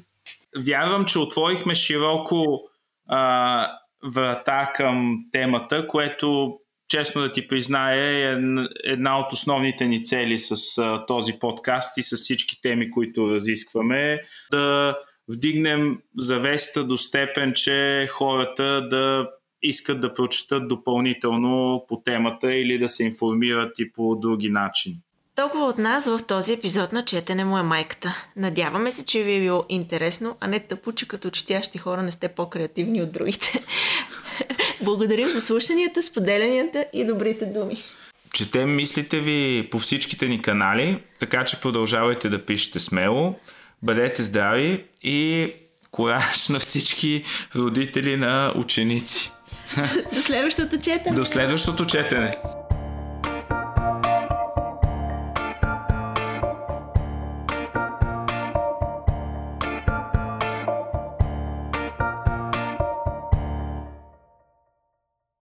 [0.66, 2.60] Вярвам, че отворихме широко
[3.08, 6.58] а, врата към темата, което
[6.88, 8.38] честно да ти призная, е
[8.84, 14.20] една от основните ни цели с а, този подкаст и с всички теми, които разискваме,
[14.50, 14.96] да
[15.28, 19.30] вдигнем завеста до степен, че хората да
[19.62, 25.00] искат да прочетат допълнително по темата или да се информират и по други начини.
[25.36, 28.26] Толкова от нас в този епизод на Четене му е майката.
[28.36, 32.10] Надяваме се, че ви е било интересно, а не тъпо, че като четящи хора не
[32.10, 33.64] сте по-креативни от другите.
[34.82, 37.76] Благодарим за слушанията, споделянията и добрите думи.
[38.32, 43.34] Четем мислите ви по всичките ни канали, така че продължавайте да пишете смело.
[43.84, 45.48] Бъдете здрави и
[45.90, 47.24] кораж на всички
[47.56, 49.30] родители на ученици.
[50.14, 51.16] До следващото четене.
[51.16, 52.36] До следващото четене.